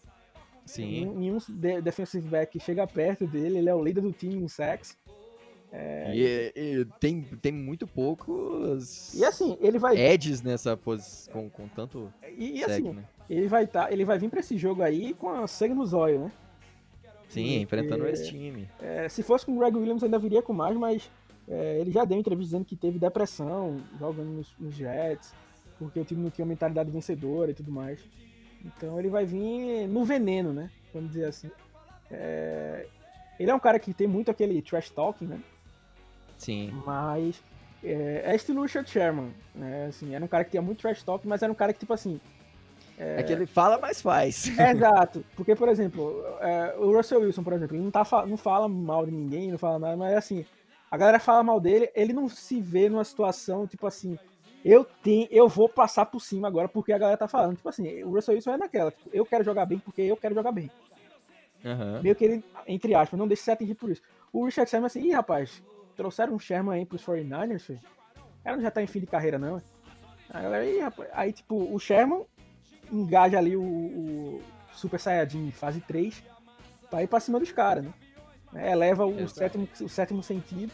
[0.69, 0.91] Sim.
[0.91, 4.47] Nenhum, nenhum de- defensive back chega perto dele, ele é o líder do time em
[4.47, 4.95] sacks.
[6.13, 11.67] E, e tem, tem muito poucos E assim, ele vai edges nessa posição com, com
[11.67, 13.03] tanto e, e sec, assim, né?
[13.29, 16.21] ele vai tá, ele vai vir pra esse jogo aí com a sangue nos olhos,
[16.21, 16.31] né?
[17.27, 18.67] Sim, enfrentando esse time.
[18.79, 21.11] É, se fosse com o Greg Williams ainda viria com mais, mas
[21.47, 25.33] é, ele já deu entrevista dizendo que teve depressão jogando nos, nos Jets,
[25.77, 27.99] porque o time não tinha mentalidade vencedora e tudo mais.
[28.65, 30.69] Então ele vai vir no veneno, né?
[30.93, 31.49] Vamos dizer assim.
[32.11, 32.87] É,
[33.39, 35.39] ele é um cara que tem muito aquele trash talking, né?
[36.37, 36.71] Sim.
[36.85, 37.43] Mas
[37.83, 39.87] é, é estilo Richard Sherman, né?
[39.87, 41.93] Assim, era um cara que tinha muito trash talk, mas era um cara que, tipo
[41.93, 42.19] assim,
[42.97, 44.57] É, que ele fala, mas faz.
[44.57, 45.25] é exato.
[45.35, 49.05] Porque, por exemplo, é, o Russell Wilson, por exemplo, ele não, tá, não fala mal
[49.05, 50.45] de ninguém, não fala nada, mas assim,
[50.91, 54.17] a galera fala mal dele, ele não se vê numa situação, tipo assim,
[54.63, 57.55] eu tenho, eu vou passar por cima agora porque a galera tá falando.
[57.55, 60.35] Tipo assim, o Russell Wilson é naquela, tipo, eu quero jogar bem porque eu quero
[60.35, 60.69] jogar bem.
[61.65, 62.01] Aham.
[62.01, 64.01] Meio que ele, entre aspas, não deixa se atingir por isso.
[64.31, 65.61] O Richard Sherman assim, ih, rapaz,
[65.95, 67.79] trouxeram um Sherman aí pros 49ers, filho.
[68.43, 69.57] Ela não já tá em fim de carreira, não.
[69.57, 69.61] é?"
[70.29, 71.09] A galera, ih, rapaz.
[71.13, 72.25] Aí, tipo, o Sherman
[72.91, 74.41] engaja ali o, o
[74.73, 76.23] Super Saiyajin fase 3
[76.89, 77.93] pra ir pra cima dos caras, né?
[78.55, 79.35] É, Eleva o Exato.
[79.35, 80.71] sétimo, o sétimo sentido.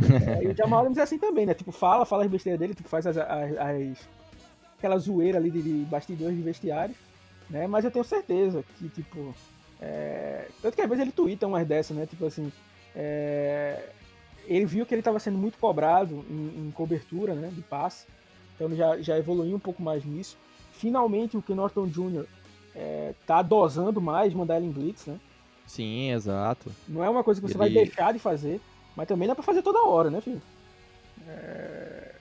[0.00, 1.54] É, e o Jamal Adams é assim também, né?
[1.54, 4.08] Tipo, fala, fala as besteiras dele, tipo, faz as, as, as-
[4.78, 6.94] aquela zoeira ali de, de bastidores de vestiário,
[7.48, 7.66] né?
[7.66, 9.34] Mas eu tenho certeza que, tipo,
[9.80, 12.04] é, tanto que às vezes ele twitta umas dessas, né?
[12.06, 12.52] Tipo assim,
[12.94, 13.88] é,
[14.46, 17.48] ele viu que ele estava sendo muito cobrado em, em cobertura, né?
[17.52, 18.06] De passe,
[18.54, 20.36] então ele já, já evoluiu um pouco mais nisso.
[20.72, 22.26] Finalmente o Ken Norton Jr.
[22.74, 25.18] É, tá dosando mais mandar ele em blitz, né?
[25.66, 26.70] Sim, exato.
[26.86, 28.60] Não é uma coisa que você Ele- vai deixar de fazer,
[28.96, 30.40] mas também dá pra fazer toda hora, né, filho?
[31.28, 32.12] É,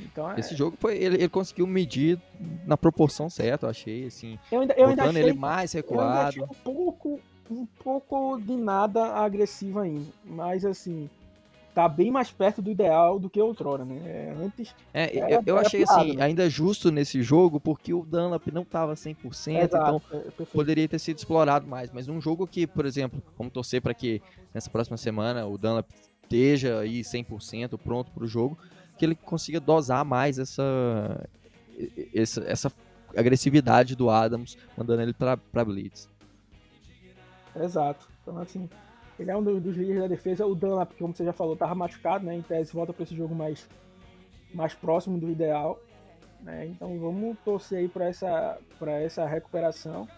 [0.00, 0.96] Então, é- Esse jogo foi.
[0.96, 2.18] Ele, ele conseguiu medir
[2.66, 4.38] na proporção certa, eu achei, assim.
[4.50, 6.44] eu ainda, eu ainda achei, ele mais eu ainda achei recuado.
[6.52, 11.08] um pouco, um pouco de nada agressivo ainda, mas assim,
[11.74, 14.00] tá bem mais perto do ideal do que outrora, né?
[14.04, 16.24] É, Antes, É, era- eu, eu era achei piada, assim, né?
[16.24, 19.16] ainda justo nesse jogo, porque o Dunlap não tava 100%,
[19.64, 20.02] então exato,
[20.42, 21.90] é, poderia ter sido explorado mais.
[21.90, 24.20] Mas num jogo que, por exemplo, vamos torcer para que
[24.52, 25.88] nessa próxima semana o Dunlap
[26.22, 28.58] esteja aí 100% pronto pro jogo,
[28.98, 31.26] que ele consiga dosar mais essa,
[32.14, 32.72] essa, essa
[33.16, 36.08] agressividade do Adams, mandando ele pra Blitz.
[37.54, 38.08] Exato.
[38.22, 38.68] Então, assim,
[39.18, 40.46] ele é um do- dos líderes da defesa.
[40.46, 42.34] O Dunlap, como você já falou, tava machucado, né?
[42.34, 43.68] Em tese, volta pra esse jogo mais,
[44.54, 45.78] mais próximo do ideal.
[46.40, 46.66] Né?
[46.66, 48.58] Então vamos torcer aí para essa,
[49.00, 50.08] essa recuperação,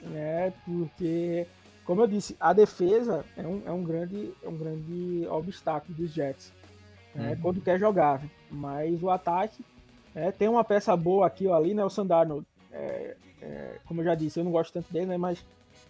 [0.00, 0.54] né?
[0.64, 1.46] porque,
[1.84, 6.10] como eu disse, a defesa é um, é um, grande, é um grande obstáculo dos
[6.10, 6.50] Jets
[7.14, 7.32] né?
[7.32, 7.40] uhum.
[7.42, 8.22] quando quer jogar.
[8.50, 9.62] Mas o ataque
[10.14, 11.84] é, tem uma peça boa aqui ou ali, né?
[11.84, 15.16] O Sandarno, é, é, como eu já disse, eu não gosto tanto dele, né?
[15.16, 15.44] Mas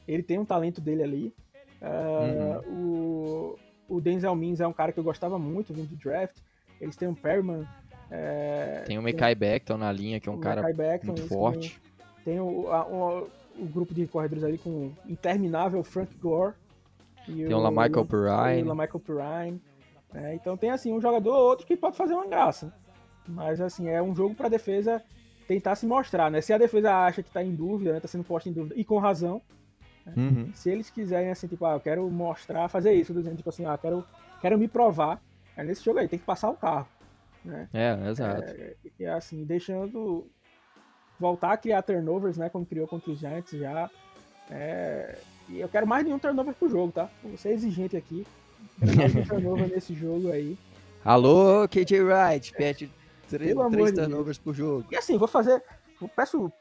[0.06, 1.34] ele tem um talento dele ali.
[1.80, 3.56] Uh, uhum.
[3.88, 6.36] o, o Denzel Mims é um cara que eu gostava muito vindo do draft.
[6.80, 7.66] Eles têm um Perryman.
[8.10, 11.80] É, tem o Mekai Beckton na linha, que é um cara Beckton, muito forte.
[12.24, 13.28] Tem, tem o, a, o,
[13.58, 16.54] o, grupo de corredores ali com o interminável Frank Gore.
[17.24, 18.62] tem o, o LaMichael Perrine.
[18.62, 19.62] LaMichael Perrine.
[20.12, 22.72] É, então tem assim um jogador ou outro que pode fazer uma graça.
[23.28, 25.02] Mas assim, é um jogo para defesa
[25.46, 26.40] tentar se mostrar, né?
[26.40, 28.00] Se a defesa acha que está em dúvida, né?
[28.00, 29.40] Tá sendo posta em dúvida, e com razão.
[30.16, 30.50] Uhum.
[30.54, 33.78] Se eles quiserem, assim, tipo, ah, eu quero mostrar, fazer isso, dizendo, tipo assim, ah,
[33.78, 34.04] quero,
[34.40, 35.20] quero me provar.
[35.56, 36.86] É nesse jogo aí, tem que passar o carro.
[37.44, 37.68] Né?
[37.72, 38.42] É, exato.
[38.42, 40.26] É, e assim, deixando
[41.18, 42.48] voltar a criar turnovers, né?
[42.48, 43.90] Como criou contra os Giants já.
[44.50, 47.10] É, e eu quero mais de um turnover pro jogo, tá?
[47.22, 48.26] Vou ser exigente aqui.
[48.78, 50.56] Quero mais de turnover nesse jogo aí.
[51.04, 52.90] Alô, KJ Wright, pede
[53.28, 54.86] três, três turnovers por jogo.
[54.90, 55.62] E assim, vou fazer.
[56.00, 56.52] Eu peço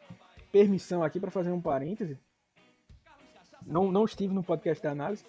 [0.52, 2.18] permissão aqui para fazer um parêntese.
[3.66, 5.24] Não, não estive no podcast da análise,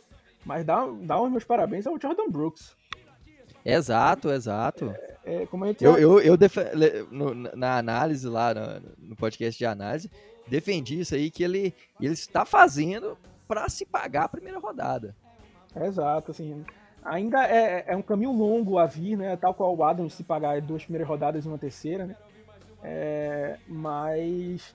[0.45, 2.77] mas dá, dá os meus parabéns ao Jordan Brooks.
[3.65, 4.95] Exato, exato.
[5.25, 6.57] É, é, como a gente eu, eu, eu def...
[7.11, 10.11] no, na análise lá, no, no, podcast de análise,
[10.49, 15.15] defendi isso aí que ele, ele está fazendo para se pagar a primeira rodada.
[15.77, 16.65] Exato, assim.
[17.05, 19.37] Ainda é, é um caminho longo a vir, né?
[19.37, 22.17] Tal qual o Adams se pagar duas primeiras rodadas e uma terceira, né?
[22.83, 24.75] É, mas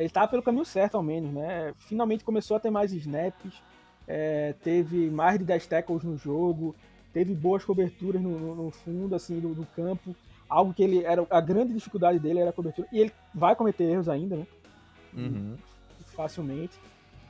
[0.00, 1.72] ele tá pelo caminho certo, ao menos, né?
[1.78, 3.62] Finalmente começou a ter mais snaps,
[4.06, 6.74] é, teve mais de 10 tackles no jogo,
[7.12, 10.14] teve boas coberturas no, no, no fundo, assim, do, do, campo.
[10.48, 12.86] Algo que ele era a grande dificuldade dele era a cobertura.
[12.92, 14.46] E ele vai cometer erros ainda, né?
[15.14, 15.56] Uhum.
[16.14, 16.78] Facilmente.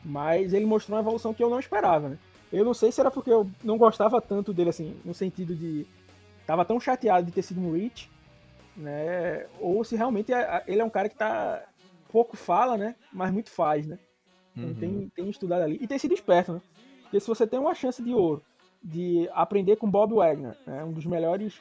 [0.05, 2.19] Mas ele mostrou uma evolução que eu não esperava, né?
[2.53, 5.87] Eu não sei se era porque eu não gostava tanto dele, assim, no sentido de.
[6.47, 8.09] Tava tão chateado de ter sido um Rich,
[8.77, 9.47] né?
[9.61, 11.63] Ou se realmente é, ele é um cara que tá.
[12.17, 12.97] Pouco fala, né?
[13.13, 13.99] Mas muito faz, né?
[14.57, 14.75] Então uhum.
[14.75, 15.77] tem, tem estudado ali.
[15.83, 16.63] E tem sido esperto, né?
[17.03, 18.43] Porque se você tem uma chance de ouro
[18.83, 20.83] de aprender com Bob Wagner, né?
[20.83, 21.61] um dos melhores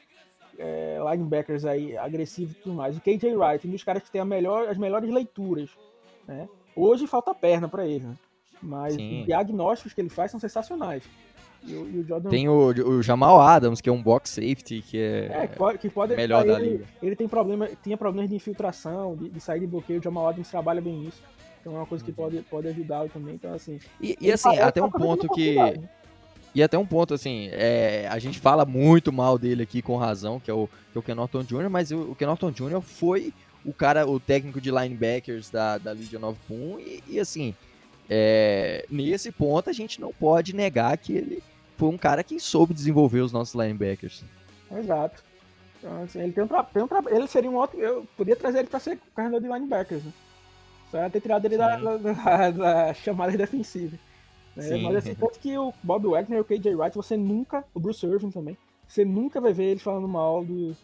[0.57, 4.23] é, linebackers aí, agressivo e tudo mais, o KJ Wright, um dos caras que tem
[4.23, 5.71] melhor, as melhores leituras,
[6.25, 6.47] né?
[6.73, 8.15] Hoje falta perna para ele, né?
[8.63, 9.19] Mas Sim.
[9.19, 11.03] os diagnósticos que ele faz são sensacionais.
[11.65, 12.29] E o, e o Jordan...
[12.29, 16.15] Tem o, o, Jamal Adams, que é um box safety, que é, é que pode,
[16.15, 16.85] melhor da ele, liga.
[17.01, 20.49] Ele tem problema, tinha problemas de infiltração, de, de sair de bloqueio, o Jamal Adams
[20.49, 21.21] trabalha bem isso.
[21.59, 22.15] Então é uma coisa que uhum.
[22.15, 23.33] pode, pode ajudá-lo também.
[23.33, 23.79] Então, assim.
[23.99, 25.55] E, e assim, até um ponto que.
[26.53, 30.39] E até um ponto, assim, é, a gente fala muito mal dele aqui com razão,
[30.39, 32.79] que é o, que é o Ken Norton Jr., mas o, o Ken Norton Jr.
[32.79, 33.33] foi
[33.65, 37.53] o cara, o técnico de linebackers da, da Liga 9 Pum, e, e assim,
[38.09, 41.43] é, nesse ponto a gente não pode negar que ele
[41.77, 44.23] foi um cara que soube desenvolver os nossos linebackers.
[44.71, 45.23] Exato.
[45.77, 47.81] Então, assim, ele, tem um tem um ele seria um ótimo.
[47.81, 50.03] Eu podia trazer ele para ser corredor de linebackers.
[50.03, 50.11] Né?
[50.89, 53.97] Só ia ter tirado ele da, da, da, da, chamada defensiva.
[54.55, 54.77] Né?
[54.77, 57.63] Mas assim, tanto que o Bob Wagner e o KJ Wright, você nunca.
[57.73, 58.57] O Bruce Irving também.
[58.87, 60.77] Você nunca vai ver eles falando mal dos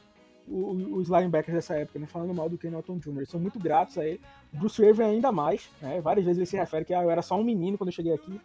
[0.48, 2.08] os linebackers dessa época, né?
[2.08, 3.18] Falando mal do Ken Norton Jr.
[3.18, 4.20] Eles são muito gratos a ele.
[4.52, 6.02] Bruce Irving ainda mais, né?
[6.02, 8.14] Várias vezes ele se refere que ah, eu era só um menino quando eu cheguei
[8.14, 8.40] aqui.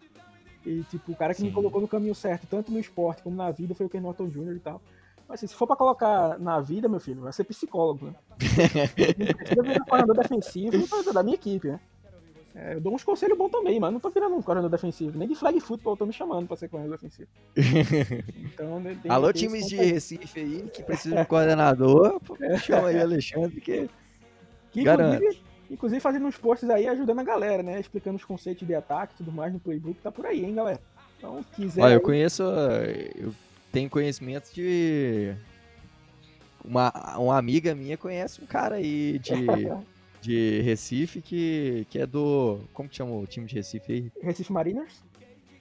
[0.66, 1.46] E, tipo, o cara que Sim.
[1.46, 4.28] me colocou no caminho certo, tanto no esporte como na vida, foi o Ken Norton
[4.28, 4.56] Jr.
[4.56, 4.82] e tal.
[5.28, 8.14] Mas assim, se for pra colocar na vida, meu filho, vai ser psicólogo, né?
[8.36, 11.80] Precisa virar coordenador defensivo da minha equipe, né?
[12.52, 15.16] É, eu dou uns conselhos bons também, mas não tô virando um coordenador defensivo.
[15.16, 17.28] Nem de flag football tô me chamando pra ser coordenador defensivo.
[18.36, 22.18] Então, Alô, times de Recife aí que precisam de um coordenador,
[22.64, 23.90] chama aí Alexandre, que,
[24.72, 27.80] que inclusive, inclusive fazendo uns posts aí ajudando a galera, né?
[27.80, 30.80] Explicando os conceitos de ataque e tudo mais no playbook, tá por aí, hein, galera.
[31.18, 31.82] Então, quiser.
[31.82, 32.42] Olha, eu conheço.
[32.42, 33.34] Eu
[33.72, 35.34] tenho conhecimento de.
[36.64, 39.32] Uma, uma amiga minha conhece um cara aí de.
[40.20, 42.60] de Recife que, que é do.
[42.72, 44.12] Como que chama o time de Recife aí?
[44.20, 45.02] Recife Mariners?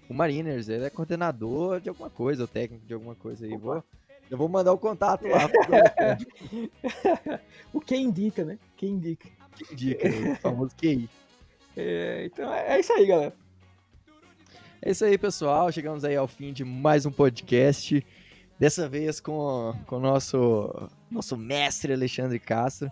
[0.09, 3.57] O Mariners, ele é coordenador de alguma coisa, o técnico de alguma coisa aí.
[3.57, 3.83] Vou,
[4.29, 5.39] eu vou mandar o contato lá.
[7.73, 8.57] o que indica, né?
[8.75, 9.27] Quem indica.
[9.55, 11.09] Quem indica, o famoso QI.
[11.77, 13.33] É, então é, é isso aí, galera.
[14.81, 15.69] É isso aí, pessoal.
[15.73, 18.01] Chegamos aí ao fim de mais um podcast.
[18.57, 22.89] Dessa vez com, com o nosso, nosso mestre Alexandre Castro,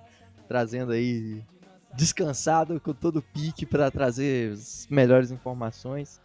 [0.50, 1.42] trazendo aí
[1.96, 6.20] descansado, com todo o pique para trazer as melhores informações.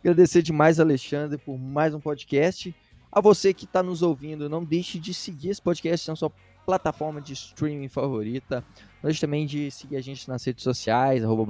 [0.00, 2.74] Agradecer demais, Alexandre, por mais um podcast.
[3.12, 6.30] A você que está nos ouvindo, não deixe de seguir esse podcast na sua
[6.70, 8.64] plataforma de streaming favorita.
[9.02, 11.44] Não também de seguir a gente nas redes sociais, arroba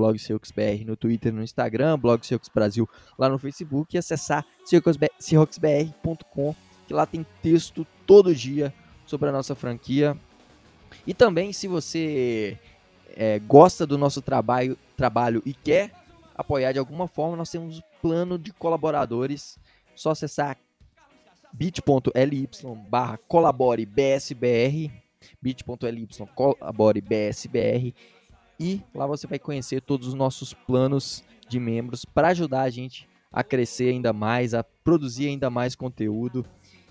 [0.86, 2.22] no Twitter, no Instagram, blog
[2.54, 6.54] Brasil lá no Facebook e acessar seahawksbr.com,
[6.86, 8.72] que lá tem texto todo dia
[9.04, 10.16] sobre a nossa franquia.
[11.06, 12.58] E também, se você
[13.08, 15.92] é, gosta do nosso trabalho, trabalho e quer
[16.34, 19.58] apoiar de alguma forma, nós temos um plano de colaboradores.
[19.94, 20.56] Só acessar
[21.52, 22.48] bit.ly
[22.88, 24.99] barra colabore bsbr
[25.40, 27.94] bit.ly colabore bsbr
[28.58, 33.08] e lá você vai conhecer todos os nossos planos de membros para ajudar a gente
[33.32, 36.44] a crescer ainda mais, a produzir ainda mais conteúdo.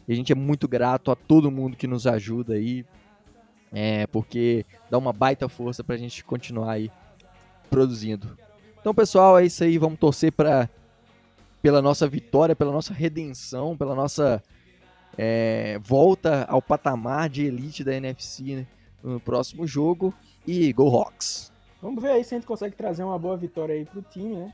[0.08, 2.86] E a gente é muito grato a todo mundo que nos ajuda aí,
[3.72, 6.92] é, porque dá uma baita força para a gente continuar aí
[7.70, 8.36] produzindo.
[8.80, 9.78] Então, pessoal, é isso aí.
[9.78, 10.70] Vamos torcer para
[11.62, 14.42] pela nossa vitória, pela nossa redenção, pela nossa
[15.18, 18.68] é, volta ao patamar de elite da NFC né,
[19.04, 20.14] no próximo jogo.
[20.48, 21.52] E Go Hawks!
[21.82, 24.54] Vamos ver aí se a gente consegue trazer uma boa vitória aí pro time, né?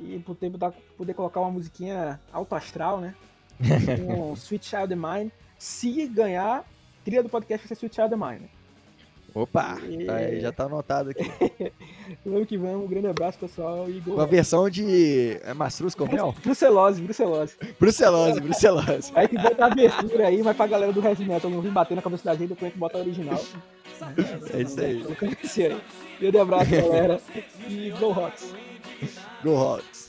[0.00, 0.22] E
[0.58, 3.14] da, poder colocar uma musiquinha alto astral, né?
[4.08, 5.32] um Sweet Child of Mine.
[5.58, 6.64] Se ganhar,
[7.04, 8.40] trilha do podcast vai ser Sweet Child of Mine.
[8.40, 8.48] Né?
[9.34, 10.04] Opa, e...
[10.04, 11.28] tá, já tá anotado aqui.
[12.24, 13.90] vamos que vamos, um grande abraço, pessoal.
[13.90, 16.32] E Uma versão de é mastruz com mel?
[16.40, 17.56] Brucelose, brucelose.
[17.80, 19.12] Brucelose, brucelose.
[19.12, 21.96] Aí que bota a abertura aí, vai pra galera do Heavy Metal não vir bater
[21.96, 23.40] na cabeça da gente, depois a gente bota a original.
[24.52, 25.04] É isso aí.
[25.64, 25.82] aí.
[26.20, 27.20] Grande abraço, galera.
[27.68, 28.54] E Go Hawks.
[29.42, 30.03] Go Hawks.